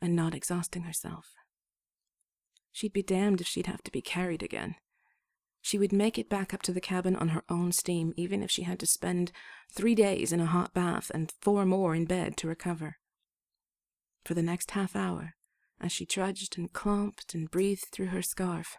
and 0.00 0.14
not 0.14 0.34
exhausting 0.34 0.82
herself. 0.82 1.34
She'd 2.72 2.92
be 2.92 3.02
damned 3.02 3.40
if 3.40 3.46
she'd 3.46 3.66
have 3.66 3.82
to 3.82 3.90
be 3.90 4.00
carried 4.00 4.42
again. 4.42 4.76
She 5.60 5.76
would 5.78 5.92
make 5.92 6.18
it 6.18 6.30
back 6.30 6.54
up 6.54 6.62
to 6.62 6.72
the 6.72 6.80
cabin 6.80 7.16
on 7.16 7.30
her 7.30 7.42
own 7.48 7.72
steam, 7.72 8.14
even 8.16 8.42
if 8.42 8.50
she 8.50 8.62
had 8.62 8.78
to 8.78 8.86
spend 8.86 9.32
three 9.74 9.94
days 9.94 10.32
in 10.32 10.40
a 10.40 10.46
hot 10.46 10.72
bath 10.72 11.10
and 11.12 11.32
four 11.40 11.66
more 11.66 11.94
in 11.94 12.06
bed 12.06 12.36
to 12.38 12.48
recover. 12.48 12.96
For 14.24 14.34
the 14.34 14.42
next 14.42 14.72
half 14.72 14.94
hour, 14.94 15.34
as 15.80 15.92
she 15.92 16.04
trudged 16.06 16.58
and 16.58 16.72
clumped 16.72 17.34
and 17.34 17.50
breathed 17.50 17.86
through 17.90 18.08
her 18.08 18.22
scarf, 18.22 18.76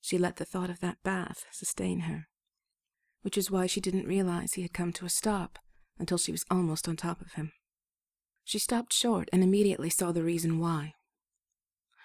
she 0.00 0.16
let 0.16 0.36
the 0.36 0.44
thought 0.44 0.70
of 0.70 0.80
that 0.80 1.02
bath 1.02 1.44
sustain 1.50 2.00
her. 2.00 2.28
Which 3.22 3.36
is 3.36 3.50
why 3.50 3.66
she 3.66 3.80
didn't 3.80 4.06
realize 4.06 4.54
he 4.54 4.62
had 4.62 4.72
come 4.72 4.92
to 4.94 5.04
a 5.04 5.10
stop 5.10 5.58
until 5.98 6.18
she 6.18 6.32
was 6.32 6.44
almost 6.50 6.88
on 6.88 6.96
top 6.96 7.20
of 7.20 7.32
him. 7.32 7.52
She 8.44 8.58
stopped 8.58 8.92
short 8.92 9.28
and 9.32 9.42
immediately 9.42 9.90
saw 9.90 10.12
the 10.12 10.24
reason 10.24 10.58
why. 10.58 10.94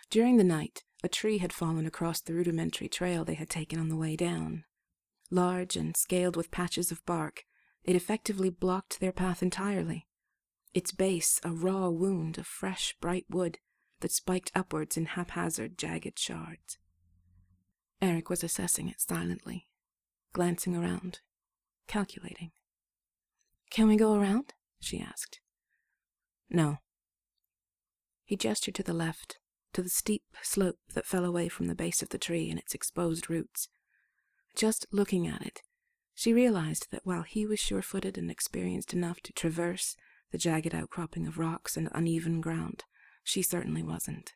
During 0.09 0.37
the 0.37 0.43
night, 0.43 0.83
a 1.03 1.07
tree 1.07 1.37
had 1.37 1.53
fallen 1.53 1.85
across 1.85 2.21
the 2.21 2.33
rudimentary 2.33 2.89
trail 2.89 3.23
they 3.23 3.33
had 3.35 3.49
taken 3.49 3.79
on 3.79 3.89
the 3.89 3.95
way 3.95 4.15
down. 4.15 4.65
Large 5.31 5.75
and 5.75 5.95
scaled 5.95 6.35
with 6.35 6.51
patches 6.51 6.91
of 6.91 7.05
bark, 7.05 7.43
it 7.83 7.95
effectively 7.95 8.49
blocked 8.49 8.99
their 8.99 9.11
path 9.11 9.41
entirely. 9.41 10.07
Its 10.75 10.91
base 10.91 11.39
a 11.41 11.53
raw 11.53 11.87
wound 11.87 12.37
of 12.37 12.45
fresh, 12.45 12.97
bright 12.99 13.25
wood 13.29 13.59
that 14.01 14.11
spiked 14.11 14.51
upwards 14.53 14.97
in 14.97 15.05
haphazard, 15.05 15.77
jagged 15.77 16.19
shards. 16.19 16.77
Eric 18.01 18.29
was 18.29 18.43
assessing 18.43 18.89
it 18.89 18.99
silently, 18.99 19.69
glancing 20.33 20.75
around, 20.75 21.21
calculating. 21.87 22.51
Can 23.71 23.87
we 23.87 23.95
go 23.95 24.15
around? 24.15 24.53
she 24.81 24.99
asked. 24.99 25.39
No. 26.49 26.79
He 28.25 28.35
gestured 28.35 28.75
to 28.75 28.83
the 28.83 28.93
left, 28.93 29.39
to 29.71 29.81
the 29.81 29.89
steep 29.89 30.23
slope 30.41 30.79
that 30.93 31.05
fell 31.05 31.23
away 31.23 31.47
from 31.47 31.67
the 31.67 31.75
base 31.75 32.03
of 32.03 32.09
the 32.09 32.17
tree 32.17 32.49
and 32.49 32.59
its 32.59 32.75
exposed 32.75 33.29
roots. 33.29 33.69
Just 34.57 34.85
looking 34.91 35.25
at 35.25 35.41
it, 35.41 35.61
she 36.13 36.33
realized 36.33 36.87
that 36.91 37.05
while 37.05 37.23
he 37.23 37.45
was 37.45 37.61
sure 37.61 37.81
footed 37.81 38.17
and 38.17 38.29
experienced 38.29 38.93
enough 38.93 39.21
to 39.21 39.31
traverse 39.31 39.95
the 40.35 40.39
jagged 40.39 40.75
outcropping 40.75 41.25
of 41.25 41.39
rocks 41.39 41.77
and 41.77 41.87
uneven 41.93 42.41
ground, 42.41 42.83
she 43.23 43.41
certainly 43.41 43.81
wasn't. 43.81 44.33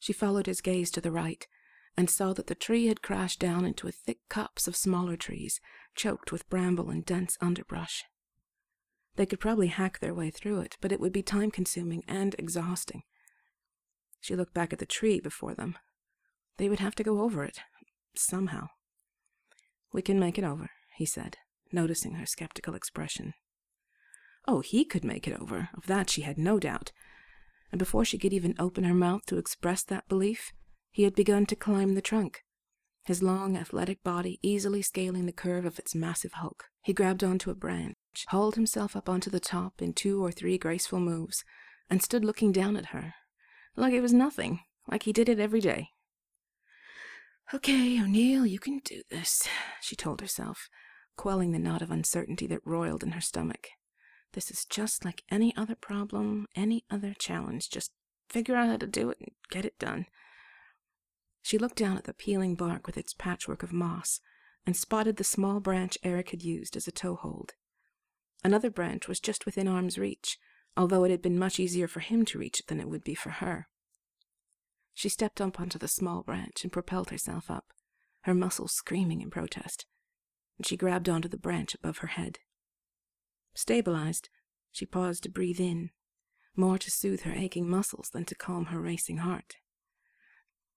She 0.00 0.12
followed 0.12 0.46
his 0.46 0.60
gaze 0.60 0.90
to 0.90 1.00
the 1.00 1.12
right 1.12 1.46
and 1.96 2.10
saw 2.10 2.32
that 2.32 2.48
the 2.48 2.56
tree 2.56 2.88
had 2.88 3.00
crashed 3.00 3.38
down 3.38 3.64
into 3.64 3.86
a 3.86 3.92
thick 3.92 4.18
copse 4.28 4.66
of 4.66 4.74
smaller 4.74 5.16
trees, 5.16 5.60
choked 5.94 6.32
with 6.32 6.50
bramble 6.50 6.90
and 6.90 7.06
dense 7.06 7.38
underbrush. 7.40 8.02
They 9.14 9.24
could 9.24 9.38
probably 9.38 9.68
hack 9.68 10.00
their 10.00 10.12
way 10.12 10.30
through 10.30 10.62
it, 10.62 10.78
but 10.80 10.90
it 10.90 10.98
would 10.98 11.12
be 11.12 11.22
time 11.22 11.52
consuming 11.52 12.02
and 12.08 12.34
exhausting, 12.36 13.04
she 14.20 14.34
looked 14.34 14.54
back 14.54 14.72
at 14.72 14.80
the 14.80 14.86
tree 14.86 15.20
before 15.20 15.54
them. 15.54 15.78
They 16.56 16.68
would 16.68 16.80
have 16.80 16.96
to 16.96 17.04
go 17.04 17.20
over 17.20 17.44
it, 17.44 17.60
somehow. 18.16 18.70
We 19.92 20.02
can 20.02 20.18
make 20.18 20.38
it 20.38 20.44
over, 20.44 20.70
he 20.96 21.06
said, 21.06 21.36
noticing 21.70 22.14
her 22.14 22.26
skeptical 22.26 22.74
expression. 22.74 23.34
Oh, 24.46 24.60
he 24.60 24.84
could 24.84 25.04
make 25.04 25.26
it 25.26 25.40
over, 25.40 25.70
of 25.74 25.86
that 25.86 26.10
she 26.10 26.22
had 26.22 26.38
no 26.38 26.58
doubt. 26.58 26.92
And 27.72 27.78
before 27.78 28.04
she 28.04 28.18
could 28.18 28.32
even 28.32 28.54
open 28.58 28.84
her 28.84 28.94
mouth 28.94 29.24
to 29.26 29.38
express 29.38 29.82
that 29.84 30.08
belief, 30.08 30.52
he 30.90 31.04
had 31.04 31.14
begun 31.14 31.46
to 31.46 31.56
climb 31.56 31.94
the 31.94 32.02
trunk, 32.02 32.44
his 33.04 33.22
long, 33.22 33.56
athletic 33.56 34.02
body 34.02 34.38
easily 34.42 34.82
scaling 34.82 35.26
the 35.26 35.32
curve 35.32 35.64
of 35.64 35.78
its 35.78 35.94
massive 35.94 36.34
hulk. 36.34 36.66
He 36.82 36.92
grabbed 36.92 37.24
onto 37.24 37.50
a 37.50 37.54
branch, 37.54 37.96
hauled 38.28 38.54
himself 38.54 38.94
up 38.94 39.08
onto 39.08 39.30
the 39.30 39.40
top 39.40 39.82
in 39.82 39.92
two 39.92 40.24
or 40.24 40.30
three 40.30 40.58
graceful 40.58 41.00
moves, 41.00 41.44
and 41.90 42.02
stood 42.02 42.24
looking 42.24 42.52
down 42.52 42.76
at 42.76 42.86
her, 42.86 43.14
like 43.76 43.92
it 43.92 44.00
was 44.00 44.12
nothing, 44.12 44.60
like 44.86 45.02
he 45.02 45.12
did 45.12 45.28
it 45.28 45.40
every 45.40 45.60
day. 45.60 45.88
Okay, 47.52 48.00
O'Neill, 48.00 48.46
you 48.46 48.58
can 48.58 48.80
do 48.84 49.02
this, 49.10 49.48
she 49.80 49.96
told 49.96 50.20
herself, 50.20 50.68
quelling 51.16 51.52
the 51.52 51.58
knot 51.58 51.82
of 51.82 51.90
uncertainty 51.90 52.46
that 52.46 52.60
roiled 52.64 53.02
in 53.02 53.12
her 53.12 53.20
stomach. 53.20 53.68
This 54.34 54.50
is 54.50 54.64
just 54.64 55.04
like 55.04 55.22
any 55.30 55.56
other 55.56 55.74
problem, 55.74 56.46
any 56.54 56.84
other 56.90 57.14
challenge. 57.18 57.70
Just 57.70 57.92
figure 58.28 58.56
out 58.56 58.68
how 58.68 58.76
to 58.76 58.86
do 58.86 59.10
it 59.10 59.18
and 59.20 59.30
get 59.50 59.64
it 59.64 59.78
done. 59.78 60.06
She 61.42 61.58
looked 61.58 61.76
down 61.76 61.96
at 61.96 62.04
the 62.04 62.14
peeling 62.14 62.54
bark 62.54 62.86
with 62.86 62.96
its 62.96 63.14
patchwork 63.14 63.62
of 63.62 63.72
moss 63.72 64.20
and 64.66 64.76
spotted 64.76 65.16
the 65.16 65.24
small 65.24 65.60
branch 65.60 65.98
Eric 66.02 66.30
had 66.30 66.42
used 66.42 66.76
as 66.76 66.88
a 66.88 66.92
toehold. 66.92 67.52
Another 68.42 68.70
branch 68.70 69.08
was 69.08 69.20
just 69.20 69.46
within 69.46 69.68
arm's 69.68 69.98
reach, 69.98 70.38
although 70.76 71.04
it 71.04 71.10
had 71.10 71.22
been 71.22 71.38
much 71.38 71.60
easier 71.60 71.86
for 71.86 72.00
him 72.00 72.24
to 72.26 72.38
reach 72.38 72.60
it 72.60 72.66
than 72.66 72.80
it 72.80 72.88
would 72.88 73.04
be 73.04 73.14
for 73.14 73.30
her. 73.30 73.68
She 74.94 75.08
stepped 75.08 75.40
up 75.40 75.60
onto 75.60 75.78
the 75.78 75.88
small 75.88 76.22
branch 76.22 76.62
and 76.62 76.72
propelled 76.72 77.10
herself 77.10 77.50
up, 77.50 77.66
her 78.22 78.34
muscles 78.34 78.72
screaming 78.72 79.20
in 79.20 79.30
protest, 79.30 79.86
she 80.62 80.76
grabbed 80.76 81.08
onto 81.08 81.28
the 81.28 81.36
branch 81.36 81.74
above 81.74 81.98
her 81.98 82.08
head. 82.08 82.38
Stabilized, 83.54 84.28
she 84.72 84.86
paused 84.86 85.22
to 85.22 85.28
breathe 85.28 85.60
in, 85.60 85.90
more 86.56 86.78
to 86.78 86.90
soothe 86.90 87.22
her 87.22 87.32
aching 87.32 87.68
muscles 87.68 88.10
than 88.10 88.24
to 88.24 88.34
calm 88.34 88.66
her 88.66 88.80
racing 88.80 89.18
heart. 89.18 89.56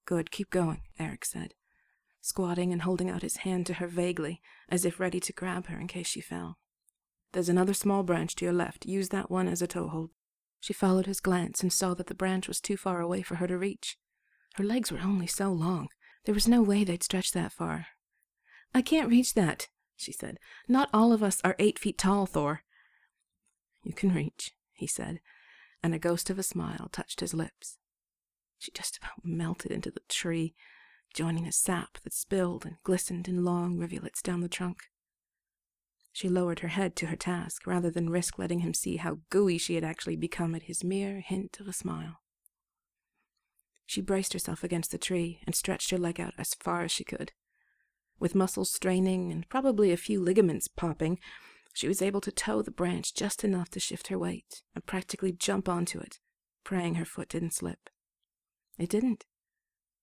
Good, 0.04 0.30
keep 0.30 0.50
going, 0.50 0.82
Eric 0.98 1.24
said, 1.24 1.54
squatting 2.20 2.72
and 2.72 2.82
holding 2.82 3.10
out 3.10 3.22
his 3.22 3.38
hand 3.38 3.66
to 3.66 3.74
her 3.74 3.86
vaguely, 3.86 4.40
as 4.68 4.84
if 4.84 5.00
ready 5.00 5.20
to 5.20 5.32
grab 5.32 5.66
her 5.66 5.78
in 5.78 5.86
case 5.86 6.06
she 6.06 6.20
fell. 6.20 6.58
There's 7.32 7.48
another 7.48 7.74
small 7.74 8.02
branch 8.02 8.34
to 8.36 8.44
your 8.44 8.54
left. 8.54 8.86
Use 8.86 9.10
that 9.10 9.30
one 9.30 9.48
as 9.48 9.60
a 9.60 9.66
toehold. 9.66 10.10
She 10.60 10.72
followed 10.72 11.06
his 11.06 11.20
glance 11.20 11.62
and 11.62 11.72
saw 11.72 11.94
that 11.94 12.06
the 12.06 12.14
branch 12.14 12.48
was 12.48 12.60
too 12.60 12.76
far 12.76 13.00
away 13.00 13.22
for 13.22 13.36
her 13.36 13.46
to 13.46 13.58
reach. 13.58 13.96
Her 14.54 14.64
legs 14.64 14.90
were 14.90 15.00
only 15.00 15.26
so 15.26 15.52
long. 15.52 15.88
There 16.24 16.34
was 16.34 16.48
no 16.48 16.62
way 16.62 16.84
they'd 16.84 17.02
stretch 17.02 17.32
that 17.32 17.52
far. 17.52 17.86
I 18.74 18.82
can't 18.82 19.10
reach 19.10 19.34
that, 19.34 19.68
she 19.96 20.12
said. 20.12 20.38
Not 20.66 20.90
all 20.92 21.12
of 21.12 21.22
us 21.22 21.40
are 21.44 21.54
eight 21.58 21.78
feet 21.78 21.98
tall, 21.98 22.26
Thor. 22.26 22.62
You 23.82 23.92
can 23.92 24.14
reach, 24.14 24.52
he 24.72 24.86
said, 24.86 25.20
and 25.82 25.94
a 25.94 25.98
ghost 25.98 26.30
of 26.30 26.38
a 26.38 26.42
smile 26.42 26.88
touched 26.92 27.20
his 27.20 27.34
lips. 27.34 27.78
She 28.58 28.72
just 28.72 28.98
about 28.98 29.24
melted 29.24 29.70
into 29.70 29.90
the 29.90 30.00
tree, 30.08 30.54
joining 31.14 31.44
the 31.44 31.52
sap 31.52 31.98
that 32.02 32.12
spilled 32.12 32.66
and 32.66 32.76
glistened 32.82 33.28
in 33.28 33.44
long 33.44 33.78
rivulets 33.78 34.20
down 34.20 34.40
the 34.40 34.48
trunk. 34.48 34.84
She 36.12 36.28
lowered 36.28 36.60
her 36.60 36.68
head 36.68 36.96
to 36.96 37.06
her 37.06 37.16
task 37.16 37.66
rather 37.66 37.90
than 37.90 38.10
risk 38.10 38.38
letting 38.38 38.60
him 38.60 38.74
see 38.74 38.96
how 38.96 39.20
gooey 39.30 39.56
she 39.56 39.76
had 39.76 39.84
actually 39.84 40.16
become 40.16 40.54
at 40.54 40.64
his 40.64 40.82
mere 40.82 41.20
hint 41.20 41.60
of 41.60 41.68
a 41.68 41.72
smile. 41.72 42.20
She 43.86 44.00
braced 44.00 44.32
herself 44.32 44.64
against 44.64 44.90
the 44.90 44.98
tree 44.98 45.40
and 45.46 45.54
stretched 45.54 45.90
her 45.90 45.98
leg 45.98 46.20
out 46.20 46.34
as 46.36 46.54
far 46.54 46.82
as 46.82 46.90
she 46.90 47.04
could. 47.04 47.32
With 48.18 48.34
muscles 48.34 48.70
straining 48.70 49.30
and 49.30 49.48
probably 49.48 49.92
a 49.92 49.96
few 49.96 50.20
ligaments 50.20 50.66
popping, 50.66 51.20
she 51.72 51.88
was 51.88 52.02
able 52.02 52.20
to 52.22 52.32
toe 52.32 52.62
the 52.62 52.70
branch 52.70 53.14
just 53.14 53.44
enough 53.44 53.70
to 53.70 53.80
shift 53.80 54.08
her 54.08 54.18
weight 54.18 54.62
and 54.74 54.86
practically 54.86 55.32
jump 55.32 55.68
onto 55.68 55.98
it, 55.98 56.18
praying 56.64 56.96
her 56.96 57.04
foot 57.04 57.28
didn't 57.28 57.54
slip. 57.54 57.90
It 58.78 58.90
didn't. 58.90 59.26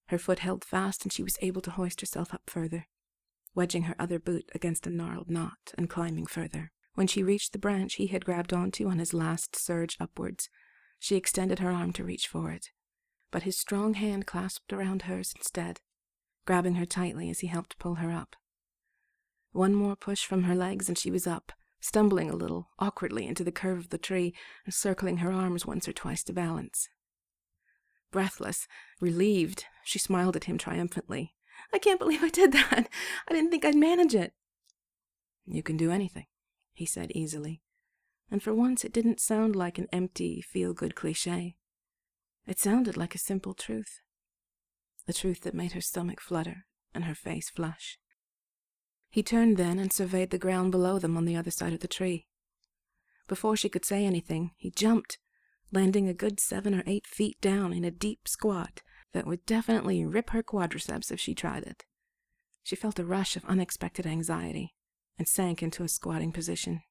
Her 0.08 0.18
foot 0.18 0.40
held 0.40 0.64
fast 0.64 1.04
and 1.04 1.12
she 1.12 1.24
was 1.24 1.38
able 1.42 1.62
to 1.62 1.72
hoist 1.72 2.02
herself 2.02 2.34
up 2.34 2.44
further 2.48 2.88
wedging 3.56 3.84
her 3.84 3.96
other 3.98 4.20
boot 4.20 4.50
against 4.54 4.86
a 4.86 4.90
gnarled 4.90 5.32
knot 5.32 5.74
and 5.78 5.90
climbing 5.90 6.26
further. 6.26 6.72
When 6.94 7.08
she 7.08 7.24
reached 7.24 7.54
the 7.54 7.60
branch 7.60 7.96
he 7.96 8.08
had 8.08 8.26
grabbed 8.26 8.54
onto 8.54 8.88
on 8.88 9.00
his 9.00 9.14
last 9.14 9.56
surge 9.56 9.98
upwards, 10.00 10.50
she 11.00 11.16
extended 11.16 11.60
her 11.60 11.72
arm 11.72 11.94
to 11.94 12.04
reach 12.04 12.28
for 12.28 12.52
it. 12.52 12.68
But 13.32 13.44
his 13.44 13.58
strong 13.58 13.96
hand 13.96 14.28
clasped 14.28 14.72
around 14.72 15.04
hers 15.04 15.34
instead, 15.36 15.82
grabbing 16.46 16.76
her 16.76 16.86
tightly 16.86 17.30
as 17.30 17.40
he 17.40 17.48
helped 17.48 17.80
pull 17.80 17.96
her 17.96 18.12
up. 18.12 18.36
One 19.56 19.74
more 19.74 19.96
push 19.96 20.26
from 20.26 20.44
her 20.44 20.54
legs 20.54 20.90
and 20.90 20.98
she 20.98 21.10
was 21.10 21.26
up, 21.26 21.54
stumbling 21.80 22.30
a 22.30 22.36
little, 22.36 22.72
awkwardly, 22.78 23.26
into 23.26 23.42
the 23.42 23.54
curve 23.54 23.78
of 23.78 23.90
the 23.90 23.98
tree 23.98 24.34
and 24.66 24.74
circling 24.74 25.20
her 25.20 25.32
arms 25.32 25.66
once 25.66 25.88
or 25.88 25.94
twice 25.94 26.26
to 26.26 26.34
balance. 26.34 26.90
Breathless, 28.12 28.68
relieved, 29.00 29.64
she 29.86 29.98
smiled 29.98 30.36
at 30.36 30.44
him 30.44 30.58
triumphantly, 30.58 31.36
I 31.72 31.80
can't 31.80 32.00
believe 32.00 32.22
I 32.22 32.28
did 32.28 32.52
that. 32.52 32.90
I 33.30 33.34
didn't 33.34 33.50
think 33.50 33.64
I'd 33.64 33.78
manage 33.78 34.14
it. 34.14 34.34
You 35.46 35.64
can 35.64 35.78
do 35.78 35.90
anything, 35.90 36.26
he 36.74 36.86
said 36.86 37.14
easily, 37.16 37.62
and 38.30 38.44
for 38.44 38.54
once 38.54 38.84
it 38.84 38.92
didn't 38.92 39.22
sound 39.22 39.56
like 39.56 39.78
an 39.78 39.88
empty, 39.94 40.42
feel 40.42 40.74
good 40.74 40.96
cliche. 40.96 41.56
It 42.46 42.60
sounded 42.60 42.98
like 42.98 43.16
a 43.16 43.20
simple 43.20 43.54
truth. 43.54 44.02
A 45.08 45.14
truth 45.14 45.44
that 45.44 45.54
made 45.54 45.72
her 45.72 45.82
stomach 45.82 46.20
flutter 46.20 46.66
and 46.94 47.06
her 47.06 47.16
face 47.16 47.50
flush. 47.50 47.98
He 49.16 49.24
turned 49.24 49.56
then 49.56 49.80
and 49.80 49.94
surveyed 49.94 50.32
the 50.32 50.38
ground 50.38 50.74
below 50.74 51.00
them 51.00 51.16
on 51.16 51.24
the 51.24 51.38
other 51.38 51.50
side 51.50 51.72
of 51.72 51.80
the 51.80 51.88
tree. 51.88 52.28
Before 53.30 53.56
she 53.56 53.70
could 53.70 53.86
say 53.86 54.04
anything, 54.04 54.52
he 54.58 54.70
jumped, 54.70 55.20
landing 55.72 56.10
a 56.10 56.14
good 56.14 56.38
seven 56.38 56.76
or 56.76 56.84
eight 56.86 57.08
feet 57.08 57.40
down 57.40 57.72
in 57.72 57.86
a 57.86 57.92
deep 57.92 58.28
squat 58.28 58.82
that 59.14 59.26
would 59.26 59.46
definitely 59.46 60.06
rip 60.06 60.32
her 60.32 60.44
quadriceps 60.44 61.14
if 61.14 61.20
she 61.22 61.34
tried 61.34 61.64
it. 61.64 61.86
She 62.62 62.76
felt 62.76 63.00
a 63.00 63.06
rush 63.06 63.38
of 63.38 63.46
unexpected 63.46 64.06
anxiety 64.06 64.76
and 65.18 65.30
sank 65.30 65.64
into 65.64 65.86
a 65.86 65.88
squatting 65.88 66.34
position. 66.34 66.82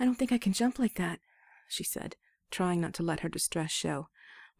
I 0.00 0.06
don't 0.06 0.16
think 0.16 0.32
I 0.32 0.38
can 0.38 0.54
jump 0.54 0.78
like 0.78 0.94
that, 0.94 1.20
she 1.68 1.84
said, 1.84 2.16
trying 2.50 2.80
not 2.80 2.94
to 2.94 3.02
let 3.02 3.20
her 3.20 3.28
distress 3.28 3.70
show. 3.70 4.08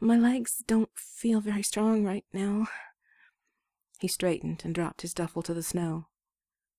My 0.00 0.18
legs 0.18 0.62
don't 0.66 0.90
feel 0.94 1.40
very 1.40 1.62
strong 1.62 2.04
right 2.04 2.26
now. 2.31 2.66
He 4.00 4.07
straightened 4.07 4.61
and 4.66 4.74
dropped 4.74 5.00
his 5.00 5.14
duffel 5.14 5.40
to 5.44 5.54
the 5.54 5.62
snow. 5.62 6.09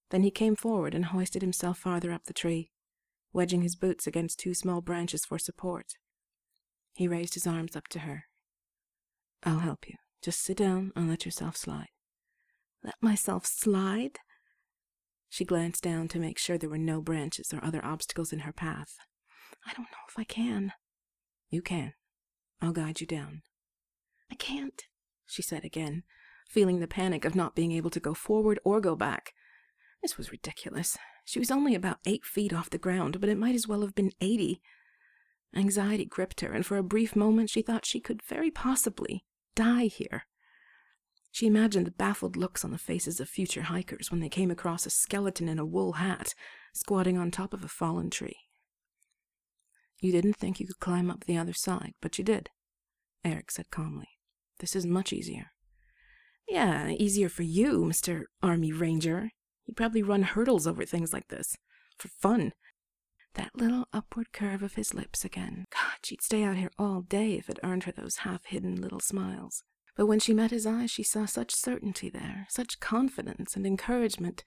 Then 0.10 0.24
he 0.24 0.32
came 0.32 0.56
forward 0.56 0.96
and 0.96 1.06
hoisted 1.06 1.42
himself 1.42 1.78
farther 1.78 2.12
up 2.12 2.26
the 2.26 2.34
tree, 2.34 2.72
wedging 3.32 3.62
his 3.62 3.76
boots 3.76 4.08
against 4.08 4.40
two 4.40 4.54
small 4.54 4.82
branches 4.82 5.26
for 5.26 5.38
support. 5.38 5.94
He 6.94 7.08
raised 7.08 7.36
his 7.36 7.48
arms 7.48 7.76
up 7.76 7.88
to 7.90 8.00
her. 8.00 8.26
I'll 9.44 9.60
help 9.60 9.88
you. 9.88 9.96
Just 10.22 10.44
sit 10.44 10.58
down 10.58 10.92
and 10.96 11.08
let 11.10 11.26
yourself 11.26 11.56
slide. 11.56 11.90
Let 12.84 12.96
myself 13.02 13.46
slide? 13.46 14.20
She 15.30 15.46
glanced 15.46 15.84
down 15.84 16.08
to 16.10 16.20
make 16.20 16.40
sure 16.40 16.58
there 16.58 16.70
were 16.70 16.78
no 16.78 17.02
branches 17.02 17.54
or 17.54 17.64
other 17.64 17.86
obstacles 17.86 18.34
in 18.34 18.40
her 18.40 18.52
path. 18.52 18.96
I 19.66 19.74
don't 19.74 19.84
know 19.84 20.08
if 20.08 20.18
I 20.18 20.24
can. 20.24 20.74
You 21.50 21.62
can. 21.62 21.94
I'll 22.62 22.72
guide 22.72 23.00
you 23.00 23.08
down. 23.08 23.44
I 24.32 24.36
can't, 24.36 24.84
she 25.26 25.42
said 25.42 25.64
again, 25.64 26.04
feeling 26.50 26.80
the 26.80 26.88
panic 26.88 27.26
of 27.26 27.36
not 27.36 27.56
being 27.56 27.72
able 27.72 27.90
to 27.92 28.00
go 28.00 28.14
forward 28.14 28.60
or 28.64 28.82
go 28.82 28.96
back. 28.96 29.34
This 30.02 30.18
was 30.18 30.32
ridiculous. 30.32 30.98
She 31.26 31.40
was 31.40 31.52
only 31.52 31.76
about 31.76 32.00
eight 32.06 32.24
feet 32.26 32.54
off 32.54 32.70
the 32.70 32.78
ground, 32.78 33.20
but 33.20 33.30
it 33.30 33.38
might 33.38 33.56
as 33.56 33.68
well 33.68 33.82
have 33.82 33.96
been 33.96 34.12
eighty. 34.22 34.62
Anxiety 35.56 36.06
gripped 36.06 36.42
her, 36.42 36.52
and 36.52 36.66
for 36.66 36.78
a 36.78 36.84
brief 36.84 37.16
moment 37.16 37.50
she 37.50 37.62
thought 37.62 37.86
she 37.86 38.00
could 38.00 38.22
very 38.22 38.52
possibly 38.52 39.26
die 39.56 39.86
here. 39.86 40.24
She 41.32 41.48
imagined 41.48 41.86
the 41.86 41.92
baffled 41.92 42.36
looks 42.36 42.66
on 42.66 42.72
the 42.72 42.78
faces 42.78 43.20
of 43.20 43.30
future 43.30 43.64
hikers 43.64 44.10
when 44.10 44.20
they 44.20 44.30
came 44.30 44.50
across 44.50 44.86
a 44.86 44.90
skeleton 44.90 45.48
in 45.48 45.60
a 45.60 45.66
wool 45.66 45.94
hat 45.94 46.34
squatting 46.74 47.18
on 47.18 47.30
top 47.30 47.54
of 47.54 47.64
a 47.64 47.68
fallen 47.68 48.10
tree. 48.10 48.38
You 50.02 50.12
didn't 50.12 50.38
think 50.38 50.60
you 50.60 50.68
could 50.68 50.80
climb 50.80 51.12
up 51.12 51.26
the 51.26 51.38
other 51.38 51.54
side, 51.54 51.94
but 52.02 52.18
you 52.18 52.24
did, 52.24 52.50
Eric 53.24 53.52
said 53.52 53.70
calmly. 53.70 54.08
This 54.60 54.76
is 54.76 54.86
much 54.86 55.12
easier. 55.14 55.52
Yeah, 56.48 56.90
easier 56.90 57.30
for 57.30 57.44
you, 57.44 57.84
Mr. 57.84 58.24
Army 58.42 58.72
Ranger. 58.72 59.32
You 59.70 59.76
probably 59.76 60.02
run 60.02 60.24
hurdles 60.24 60.66
over 60.66 60.84
things 60.84 61.14
like 61.14 61.28
this. 61.28 61.56
For 61.96 62.08
fun. 62.08 62.54
That 63.36 63.56
little 63.56 63.86
upward 63.94 64.34
curve 64.34 64.64
of 64.64 64.74
his 64.74 64.96
lips 64.96 65.24
again. 65.24 65.68
God, 65.70 66.00
she'd 66.04 66.24
stay 66.24 66.42
out 66.42 66.58
here 66.58 66.72
all 66.80 67.02
day 67.02 67.36
if 67.36 67.52
it 67.52 67.60
earned 67.62 67.84
her 67.84 67.92
those 67.92 68.18
half 68.18 68.46
hidden 68.46 68.82
little 68.82 69.00
smiles. 69.00 69.62
But 69.96 70.08
when 70.08 70.20
she 70.20 70.34
met 70.34 70.50
his 70.50 70.66
eyes, 70.66 70.90
she 70.90 71.04
saw 71.04 71.28
such 71.28 71.54
certainty 71.54 72.10
there, 72.10 72.48
such 72.50 72.80
confidence 72.80 73.56
and 73.56 73.64
encouragement, 73.64 74.44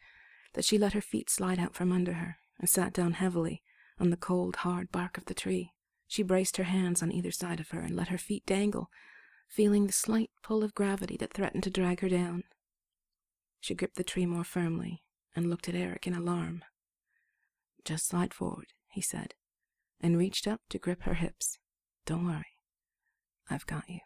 that 0.54 0.64
she 0.64 0.76
let 0.76 0.92
her 0.92 1.00
feet 1.00 1.30
slide 1.30 1.60
out 1.60 1.76
from 1.76 1.92
under 1.92 2.14
her 2.14 2.38
and 2.58 2.68
sat 2.68 2.92
down 2.92 3.12
heavily 3.12 3.62
on 4.00 4.10
the 4.10 4.16
cold, 4.16 4.56
hard 4.56 4.90
bark 4.90 5.16
of 5.16 5.26
the 5.26 5.34
tree. 5.34 5.70
She 6.08 6.24
braced 6.24 6.56
her 6.56 6.64
hands 6.64 7.00
on 7.00 7.12
either 7.12 7.30
side 7.30 7.60
of 7.60 7.70
her 7.70 7.78
and 7.78 7.94
let 7.94 8.08
her 8.08 8.18
feet 8.18 8.44
dangle, 8.44 8.90
feeling 9.46 9.86
the 9.86 9.92
slight 9.92 10.32
pull 10.42 10.64
of 10.64 10.74
gravity 10.74 11.16
that 11.18 11.32
threatened 11.32 11.62
to 11.62 11.70
drag 11.70 12.00
her 12.00 12.08
down. 12.08 12.42
She 13.60 13.76
gripped 13.76 13.94
the 13.94 14.02
tree 14.02 14.26
more 14.26 14.42
firmly 14.42 15.04
and 15.34 15.48
looked 15.48 15.68
at 15.68 15.74
Eric 15.74 16.06
in 16.06 16.14
alarm. 16.14 16.64
Just 17.84 18.06
slide 18.06 18.34
forward, 18.34 18.72
he 18.90 19.00
said, 19.00 19.34
and 20.00 20.18
reached 20.18 20.46
up 20.46 20.60
to 20.70 20.78
grip 20.78 21.02
her 21.02 21.14
hips. 21.14 21.58
Don't 22.06 22.26
worry. 22.26 22.58
I've 23.50 23.66
got 23.66 23.88
you. 23.88 24.00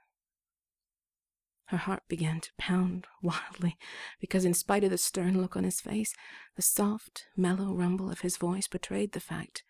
Her 1.67 1.79
heart 1.79 2.05
began 2.09 2.41
to 2.41 2.51
pound 2.59 3.07
wildly, 3.23 3.77
because 4.21 4.45
in 4.45 4.55
spite 4.55 4.85
of 4.85 4.91
the 4.91 4.99
stern 4.99 5.41
look 5.41 5.57
on 5.57 5.65
his 5.65 5.81
face, 5.81 6.15
the 6.55 6.63
soft, 6.63 7.27
mellow 7.37 7.75
rumble 7.75 8.11
of 8.11 8.21
his 8.21 8.37
voice 8.37 8.69
betrayed 8.69 9.13
the 9.13 9.21
fact 9.21 9.63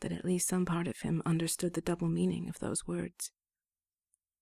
that 0.00 0.12
at 0.12 0.24
least 0.24 0.48
some 0.48 0.64
part 0.64 0.86
of 0.86 1.00
him 1.00 1.22
understood 1.24 1.74
the 1.74 1.80
double 1.80 2.08
meaning 2.08 2.48
of 2.48 2.58
those 2.58 2.86
words. 2.86 3.32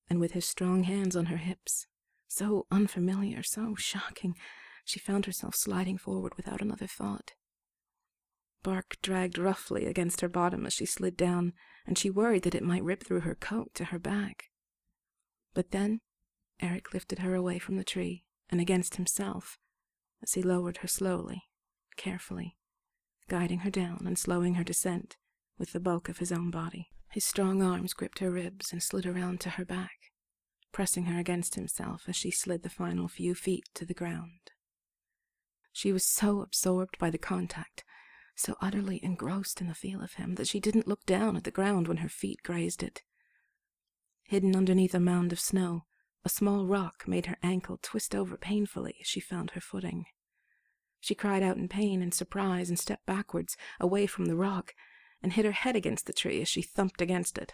And 0.08 0.20
with 0.20 0.32
his 0.32 0.44
strong 0.44 0.84
hands 0.84 1.16
on 1.16 1.26
her 1.26 1.36
hips, 1.36 1.86
so 2.28 2.66
unfamiliar, 2.70 3.42
so 3.42 3.74
shocking, 3.76 4.36
she 4.84 4.98
found 4.98 5.26
herself 5.26 5.54
sliding 5.54 5.98
forward 5.98 6.34
without 6.36 6.60
another 6.60 6.86
thought. 6.86 7.32
Bark 8.62 8.96
dragged 9.02 9.38
roughly 9.38 9.86
against 9.86 10.20
her 10.20 10.28
bottom 10.28 10.66
as 10.66 10.74
she 10.74 10.84
slid 10.84 11.16
down, 11.16 11.54
and 11.86 11.96
she 11.96 12.10
worried 12.10 12.42
that 12.42 12.54
it 12.54 12.62
might 12.62 12.84
rip 12.84 13.04
through 13.04 13.20
her 13.20 13.34
coat 13.34 13.74
to 13.74 13.86
her 13.86 13.98
back. 13.98 14.50
But 15.54 15.70
then 15.70 16.00
Eric 16.60 16.92
lifted 16.92 17.20
her 17.20 17.34
away 17.34 17.58
from 17.58 17.76
the 17.76 17.84
tree 17.84 18.24
and 18.50 18.60
against 18.60 18.96
himself 18.96 19.58
as 20.22 20.34
he 20.34 20.42
lowered 20.42 20.78
her 20.78 20.88
slowly, 20.88 21.44
carefully, 21.96 22.56
guiding 23.28 23.60
her 23.60 23.70
down 23.70 24.02
and 24.06 24.18
slowing 24.18 24.54
her 24.54 24.64
descent 24.64 25.16
with 25.58 25.72
the 25.72 25.80
bulk 25.80 26.08
of 26.08 26.18
his 26.18 26.32
own 26.32 26.50
body. 26.50 26.88
His 27.10 27.24
strong 27.24 27.62
arms 27.62 27.94
gripped 27.94 28.18
her 28.20 28.30
ribs 28.30 28.72
and 28.72 28.82
slid 28.82 29.06
around 29.06 29.40
to 29.40 29.50
her 29.50 29.64
back, 29.64 30.12
pressing 30.70 31.06
her 31.06 31.18
against 31.18 31.54
himself 31.54 32.04
as 32.06 32.14
she 32.14 32.30
slid 32.30 32.62
the 32.62 32.68
final 32.68 33.08
few 33.08 33.34
feet 33.34 33.64
to 33.74 33.84
the 33.84 33.94
ground. 33.94 34.50
She 35.72 35.92
was 35.92 36.04
so 36.04 36.42
absorbed 36.42 36.98
by 36.98 37.10
the 37.10 37.18
contact, 37.18 37.84
so 38.34 38.56
utterly 38.60 39.02
engrossed 39.04 39.60
in 39.60 39.68
the 39.68 39.74
feel 39.74 40.02
of 40.02 40.14
him, 40.14 40.34
that 40.34 40.48
she 40.48 40.60
didn't 40.60 40.88
look 40.88 41.04
down 41.06 41.36
at 41.36 41.44
the 41.44 41.50
ground 41.50 41.88
when 41.88 41.98
her 41.98 42.08
feet 42.08 42.42
grazed 42.42 42.82
it. 42.82 43.02
Hidden 44.24 44.56
underneath 44.56 44.94
a 44.94 45.00
mound 45.00 45.32
of 45.32 45.40
snow, 45.40 45.84
a 46.24 46.28
small 46.28 46.66
rock 46.66 47.08
made 47.08 47.26
her 47.26 47.38
ankle 47.42 47.78
twist 47.82 48.14
over 48.14 48.36
painfully 48.36 48.96
as 49.00 49.06
she 49.06 49.20
found 49.20 49.52
her 49.52 49.60
footing. 49.60 50.06
She 51.00 51.14
cried 51.14 51.42
out 51.42 51.56
in 51.56 51.68
pain 51.68 52.02
and 52.02 52.12
surprise 52.12 52.68
and 52.68 52.78
stepped 52.78 53.06
backwards, 53.06 53.56
away 53.80 54.06
from 54.06 54.26
the 54.26 54.36
rock, 54.36 54.74
and 55.22 55.32
hit 55.32 55.44
her 55.44 55.52
head 55.52 55.76
against 55.76 56.06
the 56.06 56.12
tree 56.12 56.40
as 56.42 56.48
she 56.48 56.62
thumped 56.62 57.00
against 57.00 57.38
it. 57.38 57.52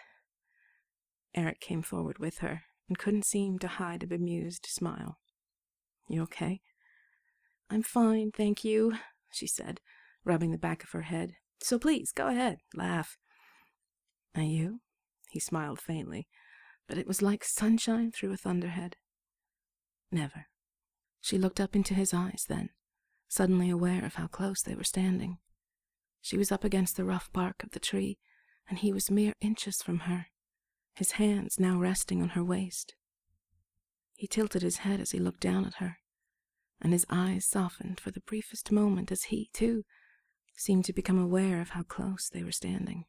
Eric 1.34 1.60
came 1.60 1.82
forward 1.82 2.18
with 2.18 2.38
her 2.38 2.62
and 2.88 2.98
couldn't 2.98 3.24
seem 3.24 3.58
to 3.60 3.68
hide 3.68 4.02
a 4.02 4.06
bemused 4.06 4.66
smile. 4.66 5.18
You 6.08 6.22
okay? 6.22 6.60
I'm 7.68 7.82
fine, 7.82 8.30
thank 8.30 8.64
you, 8.64 8.94
she 9.32 9.46
said, 9.46 9.80
rubbing 10.24 10.52
the 10.52 10.58
back 10.58 10.84
of 10.84 10.90
her 10.90 11.02
head. 11.02 11.34
So 11.60 11.78
please, 11.78 12.12
go 12.12 12.28
ahead, 12.28 12.58
laugh. 12.74 13.16
Are 14.34 14.42
you? 14.42 14.80
He 15.30 15.40
smiled 15.40 15.80
faintly, 15.80 16.28
but 16.86 16.98
it 16.98 17.06
was 17.06 17.22
like 17.22 17.44
sunshine 17.44 18.12
through 18.12 18.32
a 18.32 18.36
thunderhead. 18.36 18.96
Never. 20.12 20.46
She 21.20 21.38
looked 21.38 21.60
up 21.60 21.74
into 21.74 21.94
his 21.94 22.14
eyes 22.14 22.44
then, 22.48 22.70
suddenly 23.28 23.68
aware 23.68 24.04
of 24.04 24.14
how 24.14 24.28
close 24.28 24.62
they 24.62 24.74
were 24.74 24.84
standing. 24.84 25.38
She 26.20 26.38
was 26.38 26.52
up 26.52 26.64
against 26.64 26.96
the 26.96 27.04
rough 27.04 27.32
bark 27.32 27.62
of 27.64 27.70
the 27.70 27.80
tree, 27.80 28.18
and 28.68 28.78
he 28.78 28.92
was 28.92 29.10
mere 29.10 29.32
inches 29.40 29.82
from 29.82 30.00
her, 30.00 30.26
his 30.94 31.12
hands 31.12 31.58
now 31.58 31.78
resting 31.78 32.22
on 32.22 32.30
her 32.30 32.44
waist. 32.44 32.94
He 34.14 34.26
tilted 34.26 34.62
his 34.62 34.78
head 34.78 35.00
as 35.00 35.10
he 35.10 35.18
looked 35.18 35.40
down 35.40 35.64
at 35.64 35.74
her, 35.74 35.98
and 36.80 36.92
his 36.92 37.06
eyes 37.08 37.44
softened 37.44 38.00
for 38.00 38.10
the 38.10 38.20
briefest 38.20 38.70
moment 38.70 39.10
as 39.10 39.24
he, 39.24 39.50
too, 39.52 39.84
seemed 40.54 40.84
to 40.84 40.92
become 40.92 41.18
aware 41.18 41.60
of 41.60 41.70
how 41.70 41.82
close 41.82 42.28
they 42.28 42.42
were 42.42 42.52
standing. 42.52 43.04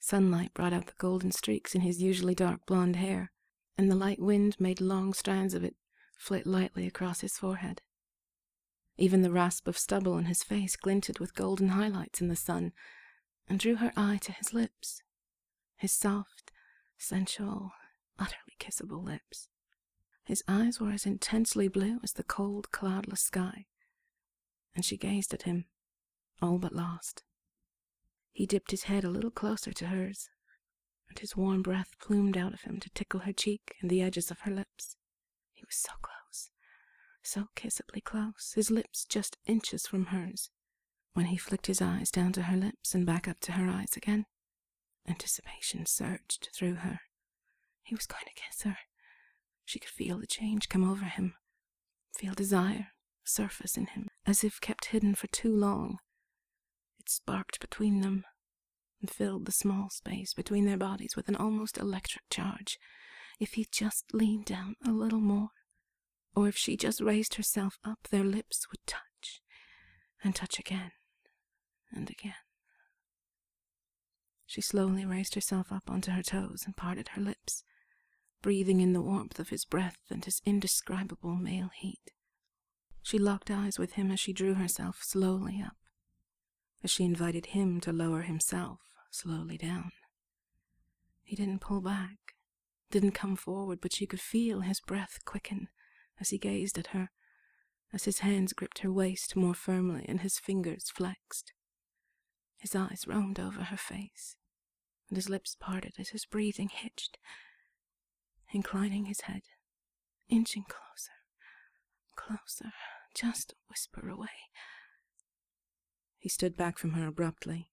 Sunlight 0.00 0.52
brought 0.52 0.72
out 0.72 0.86
the 0.86 0.92
golden 0.98 1.32
streaks 1.32 1.74
in 1.74 1.80
his 1.80 2.02
usually 2.02 2.34
dark 2.34 2.66
blonde 2.66 2.96
hair, 2.96 3.32
and 3.78 3.90
the 3.90 3.96
light 3.96 4.20
wind 4.20 4.56
made 4.58 4.80
long 4.80 5.14
strands 5.14 5.54
of 5.54 5.64
it 5.64 5.76
flit 6.18 6.46
lightly 6.46 6.86
across 6.86 7.20
his 7.20 7.38
forehead. 7.38 7.80
Even 8.96 9.22
the 9.22 9.32
rasp 9.32 9.66
of 9.66 9.78
stubble 9.78 10.12
on 10.12 10.26
his 10.26 10.42
face 10.42 10.76
glinted 10.76 11.18
with 11.18 11.34
golden 11.34 11.70
highlights 11.70 12.20
in 12.20 12.28
the 12.28 12.36
sun 12.36 12.72
and 13.48 13.58
drew 13.58 13.76
her 13.76 13.92
eye 13.96 14.18
to 14.22 14.32
his 14.32 14.54
lips, 14.54 15.02
his 15.76 15.92
soft, 15.92 16.52
sensual, 16.96 17.72
utterly 18.18 18.56
kissable 18.58 19.04
lips. 19.04 19.48
His 20.24 20.42
eyes 20.48 20.80
were 20.80 20.90
as 20.90 21.06
intensely 21.06 21.68
blue 21.68 22.00
as 22.02 22.12
the 22.12 22.24
cold, 22.24 22.70
cloudless 22.70 23.20
sky, 23.20 23.66
and 24.74 24.84
she 24.84 24.96
gazed 24.96 25.34
at 25.34 25.42
him, 25.42 25.66
all 26.40 26.58
but 26.58 26.74
lost. 26.74 27.22
He 28.32 28.46
dipped 28.46 28.70
his 28.70 28.84
head 28.84 29.04
a 29.04 29.10
little 29.10 29.30
closer 29.30 29.72
to 29.72 29.86
hers, 29.88 30.30
and 31.08 31.18
his 31.18 31.36
warm 31.36 31.62
breath 31.62 31.98
plumed 32.00 32.36
out 32.36 32.54
of 32.54 32.62
him 32.62 32.80
to 32.80 32.90
tickle 32.90 33.20
her 33.20 33.32
cheek 33.32 33.76
and 33.80 33.90
the 33.90 34.02
edges 34.02 34.30
of 34.30 34.40
her 34.40 34.50
lips. 34.50 34.96
He 35.52 35.64
was 35.64 35.76
so 35.76 35.92
close 36.00 36.14
so 37.26 37.48
kissably 37.56 38.02
close, 38.02 38.52
his 38.54 38.70
lips 38.70 39.04
just 39.04 39.38
inches 39.46 39.86
from 39.86 40.06
hers. 40.06 40.50
When 41.14 41.26
he 41.26 41.36
flicked 41.36 41.66
his 41.66 41.80
eyes 41.80 42.10
down 42.10 42.32
to 42.32 42.44
her 42.44 42.56
lips 42.56 42.94
and 42.94 43.06
back 43.06 43.28
up 43.28 43.40
to 43.40 43.52
her 43.52 43.68
eyes 43.68 43.96
again, 43.96 44.26
anticipation 45.08 45.86
surged 45.86 46.50
through 46.54 46.76
her. 46.76 47.00
He 47.82 47.94
was 47.94 48.06
going 48.06 48.24
to 48.26 48.42
kiss 48.42 48.62
her. 48.62 48.76
She 49.64 49.78
could 49.78 49.90
feel 49.90 50.18
the 50.18 50.26
change 50.26 50.68
come 50.68 50.88
over 50.88 51.04
him. 51.04 51.34
feel 52.16 52.34
desire 52.34 52.88
surface 53.24 53.76
in 53.76 53.86
him, 53.86 54.08
as 54.26 54.44
if 54.44 54.60
kept 54.60 54.86
hidden 54.86 55.14
for 55.14 55.26
too 55.28 55.54
long. 55.54 55.98
It 56.98 57.08
sparked 57.08 57.60
between 57.60 58.00
them 58.00 58.24
and 59.00 59.10
filled 59.10 59.46
the 59.46 59.52
small 59.52 59.90
space 59.90 60.34
between 60.34 60.66
their 60.66 60.76
bodies 60.76 61.16
with 61.16 61.28
an 61.28 61.36
almost 61.36 61.78
electric 61.78 62.24
charge. 62.30 62.78
If 63.40 63.54
he 63.54 63.66
just 63.70 64.14
leaned 64.14 64.44
down 64.44 64.76
a 64.86 64.92
little 64.92 65.20
more, 65.20 65.50
or 66.36 66.48
if 66.48 66.56
she 66.56 66.76
just 66.76 67.00
raised 67.00 67.34
herself 67.34 67.78
up, 67.84 68.08
their 68.10 68.24
lips 68.24 68.66
would 68.70 68.86
touch, 68.86 69.40
and 70.22 70.34
touch 70.34 70.58
again, 70.58 70.92
and 71.92 72.08
again. 72.10 72.34
She 74.46 74.60
slowly 74.60 75.04
raised 75.04 75.34
herself 75.34 75.72
up 75.72 75.90
onto 75.90 76.12
her 76.12 76.22
toes 76.22 76.62
and 76.64 76.76
parted 76.76 77.08
her 77.08 77.20
lips, 77.20 77.64
breathing 78.44 78.82
in 78.82 78.92
the 78.92 79.00
warmth 79.00 79.38
of 79.38 79.48
his 79.48 79.64
breath 79.64 80.02
and 80.10 80.26
his 80.26 80.42
indescribable 80.44 81.34
male 81.34 81.70
heat. 81.74 82.10
She 83.02 83.18
locked 83.18 83.50
eyes 83.50 83.78
with 83.78 83.94
him 83.94 84.10
as 84.10 84.20
she 84.20 84.34
drew 84.34 84.52
herself 84.52 85.02
slowly 85.02 85.62
up, 85.64 85.78
as 86.82 86.90
she 86.90 87.04
invited 87.04 87.46
him 87.46 87.80
to 87.80 87.90
lower 87.90 88.20
himself 88.20 88.80
slowly 89.10 89.56
down. 89.56 89.92
He 91.22 91.34
didn't 91.34 91.62
pull 91.62 91.80
back, 91.80 92.34
didn't 92.90 93.12
come 93.12 93.34
forward, 93.34 93.78
but 93.80 93.94
she 93.94 94.04
could 94.04 94.20
feel 94.20 94.60
his 94.60 94.82
breath 94.82 95.20
quicken 95.24 95.68
as 96.20 96.28
he 96.28 96.36
gazed 96.36 96.76
at 96.76 96.88
her, 96.88 97.08
as 97.94 98.04
his 98.04 98.18
hands 98.18 98.52
gripped 98.52 98.80
her 98.80 98.92
waist 98.92 99.34
more 99.34 99.54
firmly 99.54 100.04
and 100.06 100.20
his 100.20 100.38
fingers 100.38 100.90
flexed. 100.90 101.54
His 102.58 102.76
eyes 102.76 103.06
roamed 103.06 103.40
over 103.40 103.64
her 103.64 103.78
face, 103.78 104.36
and 105.08 105.16
his 105.16 105.30
lips 105.30 105.56
parted 105.58 105.94
as 105.98 106.10
his 106.10 106.26
breathing 106.26 106.68
hitched, 106.68 107.16
inclining 108.54 109.06
his 109.06 109.22
head, 109.22 109.42
inching 110.28 110.64
closer, 110.64 111.12
closer, 112.16 112.72
just 113.14 113.52
a 113.52 113.56
whisper 113.68 114.08
away. 114.08 114.28
He 116.18 116.28
stood 116.28 116.56
back 116.56 116.78
from 116.78 116.92
her 116.92 117.06
abruptly, 117.06 117.68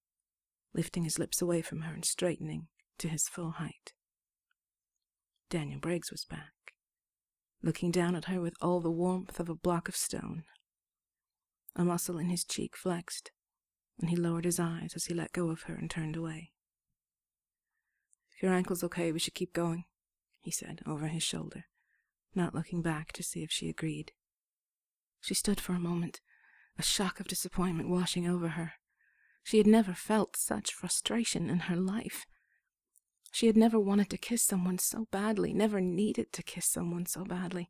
lifting 0.73 1.03
his 1.03 1.19
lips 1.19 1.41
away 1.41 1.61
from 1.61 1.81
her 1.81 1.93
and 1.93 2.03
straightening 2.03 2.67
to 2.97 3.07
his 3.07 3.27
full 3.27 3.51
height. 3.51 3.93
Daniel 5.49 5.79
Briggs 5.79 6.11
was 6.11 6.25
back, 6.25 6.73
looking 7.61 7.91
down 7.91 8.15
at 8.15 8.25
her 8.25 8.41
with 8.41 8.55
all 8.61 8.79
the 8.79 8.91
warmth 8.91 9.39
of 9.39 9.49
a 9.49 9.55
block 9.55 9.87
of 9.87 9.95
stone. 9.95 10.43
A 11.75 11.85
muscle 11.85 12.17
in 12.17 12.29
his 12.29 12.43
cheek 12.43 12.75
flexed, 12.75 13.31
and 13.99 14.09
he 14.09 14.15
lowered 14.15 14.45
his 14.45 14.59
eyes 14.59 14.93
as 14.95 15.05
he 15.05 15.13
let 15.13 15.33
go 15.33 15.49
of 15.49 15.63
her 15.63 15.75
and 15.75 15.89
turned 15.89 16.15
away. 16.15 16.51
If 18.35 18.43
your 18.43 18.53
ankle's 18.53 18.83
okay, 18.83 19.11
we 19.11 19.19
should 19.19 19.35
keep 19.35 19.53
going, 19.53 19.85
he 20.41 20.51
said 20.51 20.81
over 20.85 21.07
his 21.07 21.23
shoulder, 21.23 21.65
not 22.35 22.53
looking 22.55 22.81
back 22.81 23.11
to 23.13 23.23
see 23.23 23.43
if 23.43 23.51
she 23.51 23.69
agreed. 23.69 24.11
She 25.21 25.33
stood 25.33 25.61
for 25.61 25.73
a 25.73 25.79
moment, 25.79 26.19
a 26.77 26.83
shock 26.83 27.19
of 27.19 27.27
disappointment 27.27 27.89
washing 27.89 28.27
over 28.27 28.49
her. 28.49 28.73
She 29.43 29.57
had 29.57 29.67
never 29.67 29.93
felt 29.93 30.35
such 30.35 30.73
frustration 30.73 31.49
in 31.49 31.61
her 31.61 31.75
life. 31.75 32.25
She 33.31 33.47
had 33.47 33.55
never 33.55 33.79
wanted 33.79 34.09
to 34.09 34.17
kiss 34.17 34.43
someone 34.43 34.77
so 34.77 35.07
badly, 35.11 35.53
never 35.53 35.79
needed 35.79 36.33
to 36.33 36.43
kiss 36.43 36.65
someone 36.65 37.05
so 37.05 37.23
badly, 37.23 37.69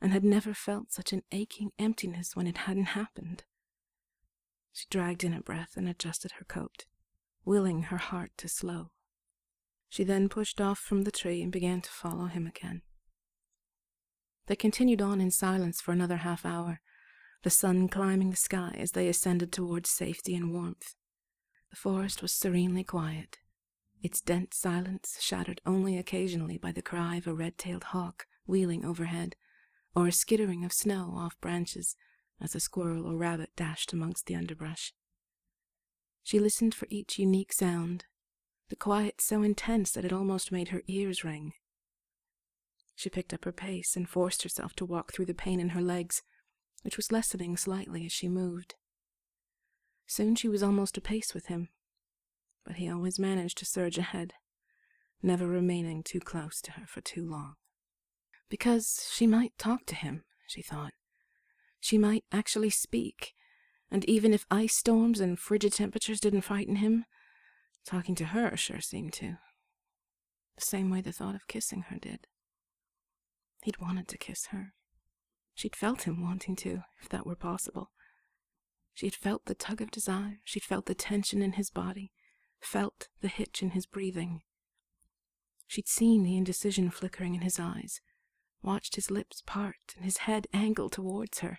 and 0.00 0.12
had 0.12 0.24
never 0.24 0.54
felt 0.54 0.92
such 0.92 1.12
an 1.12 1.22
aching 1.32 1.72
emptiness 1.78 2.34
when 2.34 2.46
it 2.46 2.58
hadn't 2.58 2.94
happened. 2.96 3.44
She 4.72 4.86
dragged 4.90 5.24
in 5.24 5.34
a 5.34 5.40
breath 5.40 5.76
and 5.76 5.88
adjusted 5.88 6.32
her 6.32 6.44
coat, 6.44 6.86
willing 7.44 7.84
her 7.84 7.96
heart 7.96 8.30
to 8.38 8.48
slow. 8.48 8.92
She 9.88 10.04
then 10.04 10.28
pushed 10.28 10.60
off 10.60 10.78
from 10.78 11.02
the 11.02 11.10
tree 11.10 11.42
and 11.42 11.50
began 11.50 11.80
to 11.80 11.90
follow 11.90 12.26
him 12.26 12.46
again. 12.46 12.82
They 14.46 14.56
continued 14.56 15.02
on 15.02 15.20
in 15.20 15.30
silence 15.30 15.80
for 15.80 15.92
another 15.92 16.18
half 16.18 16.44
hour, 16.44 16.80
the 17.42 17.50
sun 17.50 17.88
climbing 17.88 18.30
the 18.30 18.36
sky 18.36 18.74
as 18.78 18.92
they 18.92 19.08
ascended 19.08 19.52
towards 19.52 19.90
safety 19.90 20.34
and 20.34 20.52
warmth. 20.52 20.94
The 21.70 21.76
forest 21.76 22.22
was 22.22 22.32
serenely 22.32 22.84
quiet, 22.84 23.38
its 24.02 24.20
dense 24.20 24.56
silence 24.56 25.18
shattered 25.20 25.60
only 25.66 25.98
occasionally 25.98 26.56
by 26.56 26.72
the 26.72 26.82
cry 26.82 27.16
of 27.16 27.26
a 27.26 27.34
red 27.34 27.58
tailed 27.58 27.84
hawk 27.84 28.26
wheeling 28.46 28.84
overhead, 28.84 29.36
or 29.94 30.06
a 30.06 30.12
skittering 30.12 30.64
of 30.64 30.72
snow 30.72 31.14
off 31.16 31.38
branches 31.40 31.96
as 32.40 32.54
a 32.54 32.60
squirrel 32.60 33.06
or 33.06 33.16
rabbit 33.16 33.50
dashed 33.56 33.92
amongst 33.92 34.26
the 34.26 34.34
underbrush. 34.34 34.94
She 36.22 36.38
listened 36.38 36.74
for 36.74 36.86
each 36.90 37.18
unique 37.18 37.52
sound, 37.52 38.04
the 38.68 38.76
quiet 38.76 39.20
so 39.20 39.42
intense 39.42 39.92
that 39.92 40.04
it 40.04 40.12
almost 40.12 40.52
made 40.52 40.68
her 40.68 40.82
ears 40.86 41.24
ring. 41.24 41.52
She 42.94 43.08
picked 43.08 43.32
up 43.32 43.44
her 43.44 43.52
pace 43.52 43.96
and 43.96 44.08
forced 44.08 44.42
herself 44.42 44.74
to 44.76 44.84
walk 44.84 45.12
through 45.12 45.26
the 45.26 45.34
pain 45.34 45.60
in 45.60 45.70
her 45.70 45.80
legs, 45.80 46.22
which 46.82 46.96
was 46.96 47.12
lessening 47.12 47.56
slightly 47.56 48.04
as 48.06 48.12
she 48.12 48.28
moved. 48.28 48.74
Soon 50.06 50.34
she 50.34 50.48
was 50.48 50.62
almost 50.62 50.96
a 50.96 51.00
pace 51.00 51.32
with 51.34 51.46
him, 51.46 51.68
but 52.64 52.76
he 52.76 52.90
always 52.90 53.18
managed 53.18 53.58
to 53.58 53.64
surge 53.64 53.98
ahead, 53.98 54.34
never 55.22 55.46
remaining 55.46 56.02
too 56.02 56.20
close 56.20 56.60
to 56.62 56.72
her 56.72 56.86
for 56.86 57.00
too 57.00 57.24
long. 57.28 57.54
Because 58.48 59.08
she 59.12 59.26
might 59.26 59.56
talk 59.58 59.86
to 59.86 59.94
him, 59.94 60.24
she 60.46 60.62
thought. 60.62 60.92
She 61.80 61.98
might 61.98 62.24
actually 62.32 62.70
speak, 62.70 63.34
and 63.90 64.04
even 64.06 64.34
if 64.34 64.46
ice 64.50 64.74
storms 64.74 65.20
and 65.20 65.38
frigid 65.38 65.72
temperatures 65.72 66.20
didn't 66.20 66.40
frighten 66.42 66.76
him, 66.76 67.04
talking 67.88 68.14
to 68.14 68.26
her 68.26 68.54
sure 68.54 68.80
seemed 68.80 69.14
to. 69.14 69.38
The 70.56 70.64
same 70.64 70.90
way 70.90 71.00
the 71.00 71.10
thought 71.10 71.34
of 71.34 71.48
kissing 71.48 71.86
her 71.88 71.98
did. 71.98 72.26
He'd 73.62 73.80
wanted 73.80 74.08
to 74.08 74.18
kiss 74.18 74.46
her. 74.46 74.74
She'd 75.54 75.74
felt 75.74 76.02
him 76.02 76.22
wanting 76.22 76.54
to, 76.56 76.82
if 77.00 77.08
that 77.08 77.26
were 77.26 77.34
possible. 77.34 77.90
She'd 78.92 79.14
felt 79.14 79.46
the 79.46 79.54
tug 79.54 79.80
of 79.80 79.90
desire, 79.90 80.40
she'd 80.44 80.64
felt 80.64 80.86
the 80.86 80.94
tension 80.94 81.40
in 81.40 81.52
his 81.52 81.70
body, 81.70 82.12
felt 82.60 83.08
the 83.22 83.28
hitch 83.28 83.62
in 83.62 83.70
his 83.70 83.86
breathing. 83.86 84.42
She'd 85.66 85.88
seen 85.88 86.24
the 86.24 86.36
indecision 86.36 86.90
flickering 86.90 87.34
in 87.34 87.40
his 87.40 87.58
eyes, 87.58 88.00
watched 88.62 88.96
his 88.96 89.10
lips 89.10 89.42
part 89.46 89.94
and 89.96 90.04
his 90.04 90.18
head 90.18 90.46
angle 90.52 90.90
towards 90.90 91.38
her. 91.38 91.58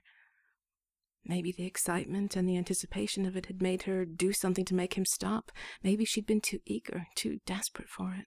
Maybe 1.30 1.52
the 1.52 1.68
excitement 1.68 2.36
and 2.36 2.50
the 2.50 2.58
anticipation 2.58 3.24
of 3.24 3.38
it 3.38 3.46
had 3.46 3.62
made 3.62 3.84
her 3.84 4.04
do 4.04 4.34
something 4.34 4.66
to 4.66 4.74
make 4.74 4.96
him 4.96 5.06
stop. 5.06 5.52
Maybe 5.84 6.04
she'd 6.04 6.26
been 6.26 6.42
too 6.42 6.58
eager, 6.66 7.06
too 7.14 7.38
desperate 7.46 7.88
for 7.88 8.16
it. 8.20 8.26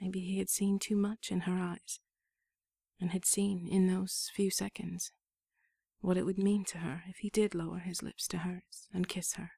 Maybe 0.00 0.18
he 0.18 0.38
had 0.38 0.50
seen 0.50 0.80
too 0.80 0.96
much 0.96 1.30
in 1.30 1.42
her 1.42 1.56
eyes, 1.56 2.00
and 3.00 3.12
had 3.12 3.24
seen 3.24 3.68
in 3.70 3.86
those 3.86 4.28
few 4.34 4.50
seconds 4.50 5.12
what 6.00 6.16
it 6.16 6.26
would 6.26 6.36
mean 6.36 6.64
to 6.64 6.78
her 6.78 7.04
if 7.06 7.18
he 7.18 7.30
did 7.30 7.54
lower 7.54 7.78
his 7.78 8.02
lips 8.02 8.26
to 8.26 8.38
hers 8.38 8.88
and 8.92 9.06
kiss 9.06 9.34
her. 9.34 9.52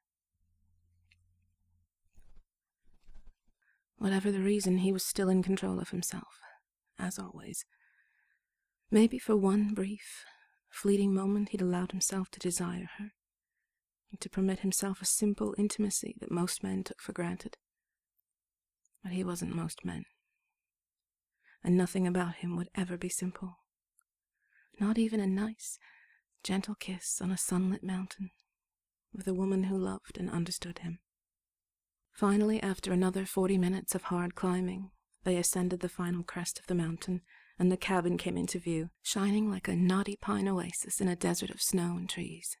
Whatever 3.97 4.31
the 4.31 4.41
reason, 4.41 4.77
he 4.77 4.91
was 4.91 5.03
still 5.03 5.27
in 5.27 5.41
control 5.41 5.79
of 5.79 5.89
himself 5.89 6.39
as 6.99 7.17
always. 7.17 7.65
Maybe 8.91 9.17
for 9.17 9.35
one 9.35 9.73
brief, 9.73 10.23
fleeting 10.75 11.13
moment 11.13 11.49
he'd 11.49 11.61
allowed 11.61 11.91
himself 11.91 12.29
to 12.29 12.39
desire 12.39 12.89
her, 12.97 13.13
and 14.11 14.19
to 14.19 14.29
permit 14.29 14.59
himself 14.59 15.01
a 15.01 15.05
simple 15.05 15.55
intimacy 15.57 16.15
that 16.19 16.29
most 16.29 16.63
men 16.63 16.83
took 16.83 17.01
for 17.01 17.13
granted. 17.13 17.57
But 19.01 19.13
he 19.13 19.23
wasn't 19.23 19.55
most 19.55 19.85
men, 19.85 20.05
and 21.63 21.77
nothing 21.77 22.05
about 22.05 22.35
him 22.35 22.55
would 22.57 22.69
ever 22.75 22.97
be 22.97 23.09
simple. 23.09 23.59
Not 24.79 24.97
even 24.97 25.21
a 25.21 25.27
nice, 25.27 25.79
gentle 26.43 26.75
kiss 26.75 27.21
on 27.21 27.31
a 27.31 27.37
sunlit 27.37 27.83
mountain 27.83 28.31
with 29.13 29.27
a 29.27 29.33
woman 29.33 29.63
who 29.63 29.77
loved 29.77 30.17
and 30.17 30.29
understood 30.29 30.79
him. 30.79 30.99
Finally, 32.11 32.61
after 32.61 32.91
another 32.91 33.25
forty 33.25 33.57
minutes 33.57 33.95
of 33.95 34.03
hard 34.03 34.35
climbing, 34.35 34.91
they 35.23 35.37
ascended 35.37 35.79
the 35.79 35.89
final 35.89 36.23
crest 36.23 36.59
of 36.59 36.67
the 36.67 36.75
mountain, 36.75 37.21
and 37.57 37.71
the 37.71 37.77
cabin 37.77 38.17
came 38.17 38.37
into 38.37 38.59
view, 38.59 38.89
shining 39.01 39.49
like 39.49 39.67
a 39.67 39.75
knotty 39.75 40.17
pine 40.21 40.47
oasis 40.47 40.99
in 40.99 41.07
a 41.07 41.15
desert 41.15 41.49
of 41.49 41.61
snow 41.61 41.95
and 41.97 42.09
trees. 42.09 42.57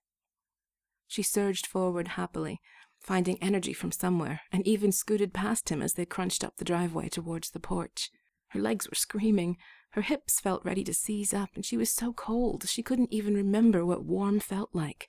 She 1.07 1.21
surged 1.21 1.67
forward 1.67 2.09
happily, 2.09 2.59
finding 2.99 3.41
energy 3.41 3.73
from 3.73 3.91
somewhere, 3.91 4.41
and 4.51 4.65
even 4.65 4.91
scooted 4.91 5.33
past 5.33 5.69
him 5.69 5.81
as 5.81 5.93
they 5.93 6.05
crunched 6.05 6.43
up 6.43 6.57
the 6.57 6.65
driveway 6.65 7.09
towards 7.09 7.51
the 7.51 7.59
porch. 7.59 8.09
Her 8.49 8.59
legs 8.59 8.89
were 8.89 8.95
screaming, 8.95 9.57
her 9.91 10.01
hips 10.01 10.39
felt 10.39 10.65
ready 10.65 10.83
to 10.83 10.93
seize 10.93 11.33
up, 11.33 11.49
and 11.55 11.65
she 11.65 11.77
was 11.77 11.91
so 11.91 12.11
cold 12.11 12.67
she 12.67 12.83
couldn't 12.83 13.13
even 13.13 13.35
remember 13.35 13.85
what 13.85 14.03
warm 14.03 14.39
felt 14.39 14.69
like. 14.73 15.07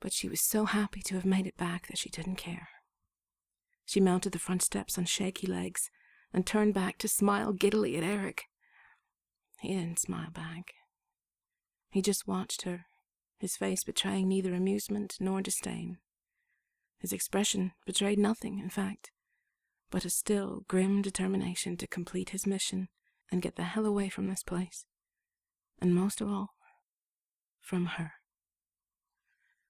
But 0.00 0.12
she 0.12 0.28
was 0.28 0.40
so 0.40 0.66
happy 0.66 1.00
to 1.02 1.14
have 1.14 1.24
made 1.24 1.46
it 1.46 1.56
back 1.56 1.86
that 1.86 1.98
she 1.98 2.10
didn't 2.10 2.36
care. 2.36 2.68
She 3.86 4.00
mounted 4.00 4.32
the 4.32 4.38
front 4.38 4.62
steps 4.62 4.98
on 4.98 5.04
shaky 5.04 5.46
legs, 5.46 5.90
and 6.32 6.46
turned 6.46 6.74
back 6.74 6.98
to 6.98 7.08
smile 7.08 7.52
giddily 7.52 7.96
at 7.96 8.02
Eric. 8.02 8.44
He 9.64 9.72
didn't 9.72 9.98
smile 9.98 10.30
back. 10.30 10.74
He 11.90 12.02
just 12.02 12.28
watched 12.28 12.62
her, 12.62 12.84
his 13.38 13.56
face 13.56 13.82
betraying 13.82 14.28
neither 14.28 14.52
amusement 14.52 15.16
nor 15.20 15.40
disdain. 15.40 15.96
His 16.98 17.14
expression 17.14 17.72
betrayed 17.86 18.18
nothing, 18.18 18.58
in 18.58 18.68
fact, 18.68 19.10
but 19.90 20.04
a 20.04 20.10
still, 20.10 20.66
grim 20.68 21.00
determination 21.00 21.78
to 21.78 21.86
complete 21.86 22.30
his 22.30 22.46
mission 22.46 22.88
and 23.32 23.40
get 23.40 23.56
the 23.56 23.62
hell 23.62 23.86
away 23.86 24.10
from 24.10 24.28
this 24.28 24.42
place. 24.42 24.84
And 25.80 25.94
most 25.94 26.20
of 26.20 26.28
all, 26.28 26.50
from 27.58 27.86
her. 27.86 28.12